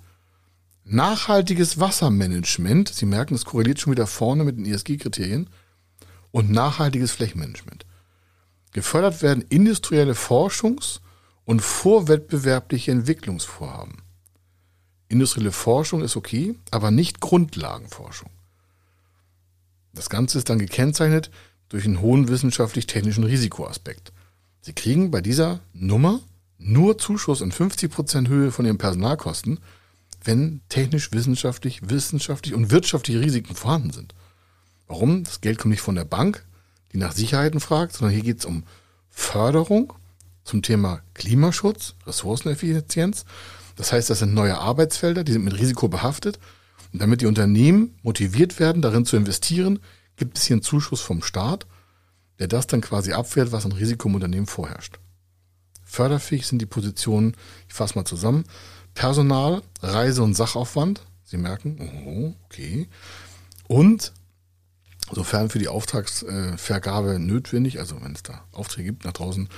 nachhaltiges 0.86 1.78
Wassermanagement. 1.82 2.88
Sie 2.88 3.06
merken, 3.06 3.36
es 3.36 3.44
korreliert 3.44 3.82
schon 3.82 3.92
wieder 3.92 4.08
vorne 4.08 4.46
mit 4.46 4.56
den 4.56 4.64
ESG-Kriterien. 4.64 5.50
Und 6.32 6.52
nachhaltiges 6.52 7.12
Flächenmanagement. 7.12 7.86
Gefördert 8.72 9.22
werden 9.24 9.44
industrielle 9.50 10.14
Forschungs- 10.14 11.02
und 11.44 11.62
vorwettbewerbliche 11.62 12.92
Entwicklungsvorhaben. 12.92 14.02
Industrielle 15.10 15.52
Forschung 15.52 16.02
ist 16.02 16.16
okay, 16.16 16.56
aber 16.72 16.92
nicht 16.92 17.20
Grundlagenforschung. 17.20 18.30
Das 19.92 20.10
Ganze 20.10 20.38
ist 20.38 20.50
dann 20.50 20.60
gekennzeichnet 20.60 21.30
durch 21.68 21.84
einen 21.84 22.00
hohen 22.00 22.30
wissenschaftlich-technischen 22.30 23.26
Risikoaspekt. 23.26 24.14
Sie 24.66 24.74
kriegen 24.74 25.12
bei 25.12 25.22
dieser 25.22 25.60
Nummer 25.74 26.22
nur 26.58 26.98
Zuschuss 26.98 27.42
in 27.42 27.52
50% 27.52 28.28
Höhe 28.28 28.52
von 28.52 28.66
ihren 28.66 28.80
Personalkosten, 28.80 29.60
wenn 30.24 30.62
technisch, 30.70 31.12
wissenschaftlich, 31.12 31.88
wissenschaftlich 31.90 32.56
und 32.56 32.72
wirtschaftliche 32.72 33.22
Risiken 33.22 33.56
vorhanden 33.56 33.92
sind. 33.92 34.16
Warum? 34.88 35.24
Das 35.24 35.42
Geld 35.42 35.60
kommt 35.60 35.72
nicht 35.72 35.82
von 35.82 35.94
der 35.94 36.06
Bank, 36.06 36.44
die 36.94 36.98
nach 36.98 37.12
Sicherheiten 37.12 37.60
fragt, 37.60 37.94
sondern 37.94 38.16
hier 38.16 38.24
geht 38.24 38.40
es 38.40 38.46
um 38.46 38.64
Förderung 39.12 39.94
zum 40.44 40.64
Thema 40.64 41.02
Klimaschutz, 41.14 41.94
Ressourceneffizienz 42.08 43.26
das 43.76 43.92
heißt, 43.92 44.10
das 44.10 44.20
sind 44.20 44.34
neue 44.34 44.58
Arbeitsfelder, 44.58 45.24
die 45.24 45.34
sind 45.34 45.44
mit 45.44 45.58
Risiko 45.60 45.88
behaftet. 45.88 46.40
Und 46.94 47.02
damit 47.02 47.22
die 47.22 47.26
Unternehmen 47.26 47.96
motiviert 48.04 48.60
werden, 48.60 48.82
darin 48.82 49.06
zu 49.06 49.18
investieren, 49.18 49.80
gibt 50.16 50.38
es 50.38 50.46
hier 50.46 50.56
einen 50.56 50.64
Zuschuss 50.64 51.02
vom 51.02 51.22
Staat, 51.22 51.68
der 52.40 52.48
das 52.48 52.68
dann 52.68 52.82
quasi 52.82 53.14
abwehrt, 53.14 53.52
was 53.52 53.66
an 53.66 53.72
Risiko 53.72 54.08
im 54.08 54.16
Unternehmen 54.16 54.48
vorherrscht. 54.48 55.00
Förderfähig 55.84 56.48
sind 56.48 56.62
die 56.62 56.66
Positionen, 56.66 57.36
ich 57.68 57.74
fasse 57.74 57.96
mal 57.96 58.06
zusammen, 58.06 58.46
Personal, 58.94 59.62
Reise- 59.82 60.24
und 60.24 60.36
Sachaufwand. 60.36 61.02
Sie 61.24 61.38
merken, 61.38 61.92
oh, 62.06 62.34
okay. 62.46 62.88
Und 63.68 64.14
sofern 65.12 65.50
für 65.50 65.60
die 65.60 65.68
Auftragsvergabe 65.68 67.20
notwendig, 67.20 67.80
also 67.80 68.02
wenn 68.02 68.14
es 68.14 68.24
da 68.24 68.44
Aufträge 68.52 68.90
gibt 68.90 69.06
nach 69.06 69.14
draußen, 69.14 69.50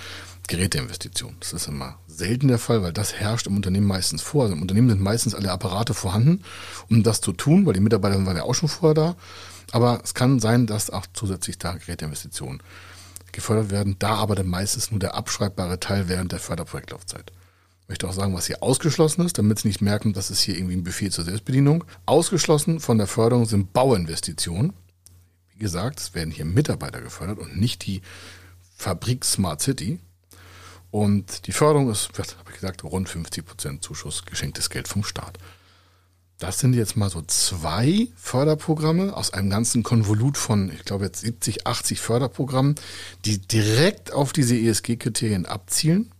Geräteinvestitionen. 0.48 1.38
Das 1.40 1.54
ist 1.54 1.68
immer 1.68 2.00
selten 2.08 2.48
der 2.48 2.58
Fall, 2.58 2.82
weil 2.82 2.94
das 2.94 3.14
herrscht 3.14 3.48
im 3.48 3.56
Unternehmen 3.56 3.88
meistens 3.88 4.22
vor. 4.22 4.44
Also 4.44 4.56
im 4.56 4.62
Unternehmen 4.62 4.90
sind 4.90 5.02
meistens 5.02 5.36
alle 5.36 5.52
Apparate 5.52 5.94
vorhanden, 5.94 6.44
um 6.90 7.04
das 7.04 7.22
zu 7.22 7.34
tun, 7.34 7.66
weil 7.66 7.74
die 7.74 7.80
Mitarbeiter 7.80 8.26
waren 8.26 8.38
ja 8.38 8.44
auch 8.44 8.56
schon 8.56 8.70
vorher 8.70 8.94
da. 8.94 9.16
Aber 9.72 10.02
es 10.04 10.14
kann 10.14 10.40
sein, 10.40 10.68
dass 10.68 10.90
auch 10.90 11.06
zusätzlich 11.14 11.58
da 11.58 11.74
Geräteinvestitionen 11.74 12.62
gefördert 13.32 13.72
werden. 13.72 13.96
Da 14.00 14.16
aber 14.16 14.36
dann 14.36 14.48
meistens 14.48 14.92
nur 14.92 15.00
der 15.00 15.16
abschreibbare 15.16 15.80
Teil 15.80 16.08
während 16.08 16.32
der 16.32 16.40
Förderprojektlaufzeit. 16.40 17.32
Ich 17.82 17.90
möchte 17.90 18.08
auch 18.08 18.14
sagen, 18.14 18.34
was 18.34 18.48
hier 18.48 18.64
ausgeschlossen 18.64 19.26
ist, 19.26 19.38
damit 19.38 19.60
Sie 19.60 19.70
nicht 19.70 19.82
merken, 19.82 20.12
dass 20.12 20.30
es 20.30 20.42
hier 20.42 20.58
irgendwie 20.58 20.76
ein 20.76 20.84
Buffet 20.84 21.10
zur 21.12 21.24
Selbstbedienung. 21.24 21.86
Ausgeschlossen 22.06 22.80
von 22.82 22.98
der 22.98 23.08
Förderung 23.08 23.46
sind 23.46 23.72
Bauinvestitionen. 23.72 24.74
Wie 25.54 25.60
gesagt, 25.60 26.00
es 26.00 26.14
werden 26.14 26.32
hier 26.32 26.46
Mitarbeiter 26.46 27.00
gefördert 27.02 27.40
und 27.40 27.58
nicht 27.58 27.86
die 27.86 28.02
Fabrik 28.76 29.24
Smart 29.24 29.62
City. 29.62 30.00
Und 30.92 31.48
die 31.48 31.52
Förderung 31.52 31.90
ist, 31.90 32.10
habe 32.18 32.50
ich 32.50 32.56
gesagt, 32.56 32.84
rund 32.84 33.08
50 33.08 33.46
Prozent 33.46 33.84
Zuschuss, 33.84 34.26
geschenktes 34.26 34.70
Geld 34.70 34.88
vom 34.88 35.04
Staat. 35.04 35.38
Das 36.40 36.60
sind 36.60 36.76
jetzt 36.76 36.96
mal 36.96 37.10
so 37.10 37.24
zwei 37.24 38.10
Förderprogramme 38.16 39.16
aus 39.18 39.34
einem 39.34 39.50
ganzen 39.50 39.82
Konvolut 39.82 40.38
von, 40.38 40.72
ich 40.72 40.86
glaube 40.86 41.06
jetzt 41.06 41.22
70, 41.22 41.66
80 41.66 42.00
Förderprogrammen, 42.00 42.76
die 43.26 43.40
direkt 43.40 44.14
auf 44.14 44.34
diese 44.34 44.56
ESG-Kriterien 44.56 45.48
abzielen. 45.48 46.12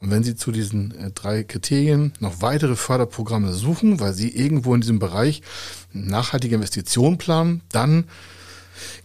Und 0.00 0.10
wenn 0.10 0.24
Sie 0.24 0.34
zu 0.34 0.50
diesen 0.50 0.92
äh, 0.96 1.10
drei 1.12 1.44
Kriterien 1.44 2.12
noch 2.18 2.40
weitere 2.40 2.74
Förderprogramme 2.74 3.52
suchen, 3.52 4.00
weil 4.00 4.12
Sie 4.12 4.28
irgendwo 4.28 4.74
in 4.74 4.80
diesem 4.80 4.98
Bereich 4.98 5.42
nachhaltige 5.92 6.56
Investitionen 6.56 7.18
planen, 7.18 7.62
dann 7.68 8.04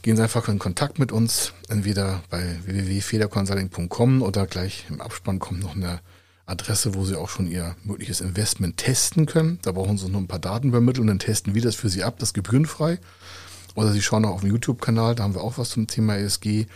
gehen 0.02 0.16
Sie 0.16 0.24
einfach 0.24 0.48
in 0.50 0.60
Kontakt 0.60 0.98
mit 0.98 1.12
uns, 1.12 1.54
entweder 1.70 2.24
bei 2.30 2.58
www.federconsulting.com 2.66 4.22
oder 4.24 4.48
gleich 4.48 4.86
im 4.90 5.02
Abspann 5.02 5.40
kommt 5.40 5.62
noch 5.62 5.76
eine 5.76 6.00
Adresse, 6.46 6.94
wo 6.94 7.06
Sie 7.06 7.16
auch 7.16 7.30
schon 7.30 7.50
Ihr 7.50 7.76
mögliches 7.84 8.22
Investment 8.22 8.78
testen 8.78 9.26
können. 9.26 9.60
Da 9.62 9.72
brauchen 9.72 9.98
Sie 9.98 10.10
nur 10.10 10.22
ein 10.22 10.28
paar 10.28 10.40
Daten 10.40 10.70
übermitteln 10.70 11.04
und 11.04 11.08
dann 11.08 11.20
testen 11.20 11.56
wir 11.56 11.62
das 11.62 11.76
für 11.76 11.90
Sie 11.90 12.04
ab, 12.04 12.20
das 12.20 12.34
gebührenfrei. 12.34 13.00
Oder 13.76 13.92
Sie 13.92 14.02
schauen 14.02 14.26
auch 14.26 14.36
auf 14.36 14.42
dem 14.42 14.52
YouTube-Kanal, 14.52 15.16
da 15.16 15.24
haben 15.24 15.34
wir 15.34 15.42
auch 15.42 15.58
was 15.58 15.70
zum 15.70 15.88
Thema 15.88 16.18
ESG. 16.18 16.68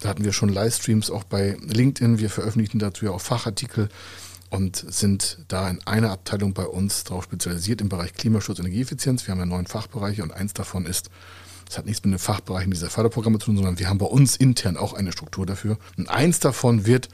Da 0.00 0.08
hatten 0.08 0.24
wir 0.24 0.32
schon 0.32 0.48
Livestreams 0.48 1.10
auch 1.10 1.24
bei 1.24 1.56
LinkedIn. 1.62 2.18
Wir 2.18 2.28
veröffentlichen 2.28 2.78
dazu 2.78 3.04
ja 3.04 3.12
auch 3.12 3.20
Fachartikel 3.20 3.88
und 4.50 4.76
sind 4.76 5.38
da 5.48 5.70
in 5.70 5.80
einer 5.86 6.10
Abteilung 6.10 6.52
bei 6.52 6.66
uns 6.66 7.04
darauf 7.04 7.24
spezialisiert 7.24 7.80
im 7.80 7.88
Bereich 7.88 8.12
Klimaschutz 8.12 8.58
und 8.58 8.66
Energieeffizienz. 8.66 9.26
Wir 9.26 9.32
haben 9.32 9.38
ja 9.38 9.46
neun 9.46 9.66
Fachbereiche 9.66 10.22
und 10.22 10.32
eins 10.32 10.52
davon 10.52 10.84
ist 10.84 11.10
das 11.72 11.78
hat 11.78 11.86
nichts 11.86 12.04
mit 12.04 12.12
den 12.12 12.18
Fachbereichen 12.18 12.70
dieser 12.70 12.90
Förderprogramme 12.90 13.38
zu 13.38 13.46
tun, 13.46 13.56
sondern 13.56 13.78
wir 13.78 13.88
haben 13.88 13.96
bei 13.96 14.04
uns 14.04 14.36
intern 14.36 14.76
auch 14.76 14.92
eine 14.92 15.10
Struktur 15.10 15.46
dafür. 15.46 15.78
Und 15.96 16.10
eins 16.10 16.38
davon 16.38 16.84
wird 16.84 17.08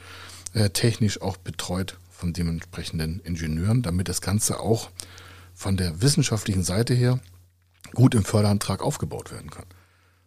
äh, 0.54 0.70
technisch 0.70 1.20
auch 1.20 1.36
betreut 1.36 1.98
von 2.10 2.32
dementsprechenden 2.32 3.20
Ingenieuren, 3.20 3.82
damit 3.82 4.08
das 4.08 4.20
Ganze 4.20 4.60
auch 4.60 4.90
von 5.54 5.76
der 5.76 6.02
wissenschaftlichen 6.02 6.62
Seite 6.62 6.94
her 6.94 7.20
gut 7.94 8.14
im 8.14 8.24
Förderantrag 8.24 8.82
aufgebaut 8.82 9.32
werden 9.32 9.50
kann. 9.50 9.66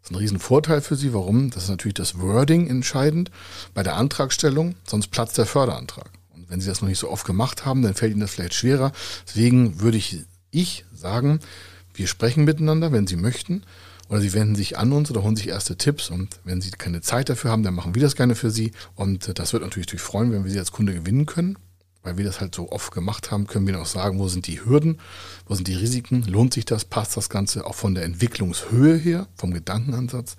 Das 0.01 0.09
ist 0.09 0.15
ein 0.15 0.19
Riesenvorteil 0.19 0.81
für 0.81 0.95
Sie. 0.95 1.13
Warum? 1.13 1.51
Das 1.51 1.63
ist 1.63 1.69
natürlich 1.69 1.93
das 1.93 2.19
Wording 2.19 2.67
entscheidend 2.67 3.29
bei 3.73 3.83
der 3.83 3.95
Antragstellung, 3.95 4.75
sonst 4.85 5.07
platzt 5.07 5.37
der 5.37 5.45
Förderantrag. 5.45 6.09
Und 6.33 6.49
wenn 6.49 6.59
Sie 6.59 6.67
das 6.67 6.81
noch 6.81 6.89
nicht 6.89 6.99
so 6.99 7.09
oft 7.09 7.25
gemacht 7.25 7.65
haben, 7.65 7.81
dann 7.81 7.93
fällt 7.93 8.11
Ihnen 8.11 8.21
das 8.21 8.31
vielleicht 8.31 8.55
schwerer. 8.55 8.91
Deswegen 9.27 9.79
würde 9.79 9.97
ich, 9.97 10.21
ich 10.49 10.85
sagen, 10.93 11.39
wir 11.93 12.07
sprechen 12.07 12.45
miteinander, 12.45 12.91
wenn 12.91 13.05
Sie 13.05 13.15
möchten 13.15 13.63
oder 14.09 14.21
Sie 14.21 14.33
wenden 14.33 14.55
sich 14.55 14.77
an 14.77 14.91
uns 14.91 15.09
oder 15.09 15.23
holen 15.23 15.35
sich 15.35 15.47
erste 15.47 15.77
Tipps 15.77 16.09
und 16.09 16.39
wenn 16.43 16.61
Sie 16.61 16.71
keine 16.71 17.01
Zeit 17.01 17.29
dafür 17.29 17.51
haben, 17.51 17.63
dann 17.63 17.73
machen 17.73 17.95
wir 17.95 18.01
das 18.01 18.15
gerne 18.15 18.35
für 18.35 18.51
Sie 18.51 18.71
und 18.95 19.27
äh, 19.27 19.33
das 19.33 19.53
wird 19.53 19.63
natürlich 19.63 19.87
durch 19.87 20.01
freuen, 20.01 20.31
wenn 20.31 20.43
wir 20.43 20.51
Sie 20.51 20.59
als 20.59 20.71
Kunde 20.71 20.93
gewinnen 20.93 21.25
können. 21.25 21.57
Weil 22.03 22.17
wir 22.17 22.25
das 22.25 22.41
halt 22.41 22.55
so 22.55 22.71
oft 22.71 22.91
gemacht 22.91 23.29
haben, 23.29 23.45
können 23.45 23.67
wir 23.67 23.79
auch 23.79 23.85
sagen, 23.85 24.17
wo 24.17 24.27
sind 24.27 24.47
die 24.47 24.65
Hürden, 24.65 24.99
wo 25.45 25.53
sind 25.53 25.67
die 25.67 25.75
Risiken, 25.75 26.23
lohnt 26.23 26.51
sich 26.51 26.65
das, 26.65 26.83
passt 26.83 27.15
das 27.15 27.29
Ganze 27.29 27.63
auch 27.63 27.75
von 27.75 27.93
der 27.93 28.05
Entwicklungshöhe 28.05 28.97
her, 28.97 29.27
vom 29.35 29.53
Gedankenansatz. 29.53 30.35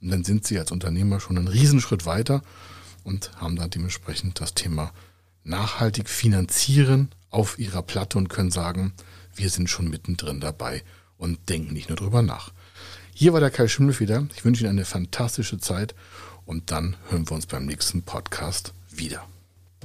Und 0.00 0.10
dann 0.10 0.22
sind 0.22 0.46
Sie 0.46 0.56
als 0.56 0.70
Unternehmer 0.70 1.18
schon 1.18 1.36
einen 1.36 1.48
Riesenschritt 1.48 2.06
weiter 2.06 2.42
und 3.02 3.32
haben 3.40 3.56
da 3.56 3.66
dementsprechend 3.66 4.40
das 4.40 4.54
Thema 4.54 4.92
nachhaltig 5.42 6.08
finanzieren 6.08 7.10
auf 7.30 7.58
Ihrer 7.58 7.82
Platte 7.82 8.18
und 8.18 8.28
können 8.28 8.52
sagen, 8.52 8.92
wir 9.34 9.50
sind 9.50 9.68
schon 9.68 9.88
mittendrin 9.88 10.40
dabei 10.40 10.82
und 11.20 11.48
denken 11.48 11.74
nicht 11.74 11.88
nur 11.88 11.96
drüber 11.96 12.22
nach. 12.22 12.52
Hier 13.14 13.32
war 13.32 13.40
der 13.40 13.50
Kai 13.50 13.68
Schimmelfeder. 13.68 14.26
Ich 14.34 14.44
wünsche 14.44 14.64
Ihnen 14.64 14.70
eine 14.70 14.84
fantastische 14.84 15.58
Zeit 15.58 15.94
und 16.46 16.70
dann 16.72 16.96
hören 17.10 17.28
wir 17.28 17.34
uns 17.34 17.46
beim 17.46 17.66
nächsten 17.66 18.02
Podcast 18.02 18.72
wieder. 18.90 19.24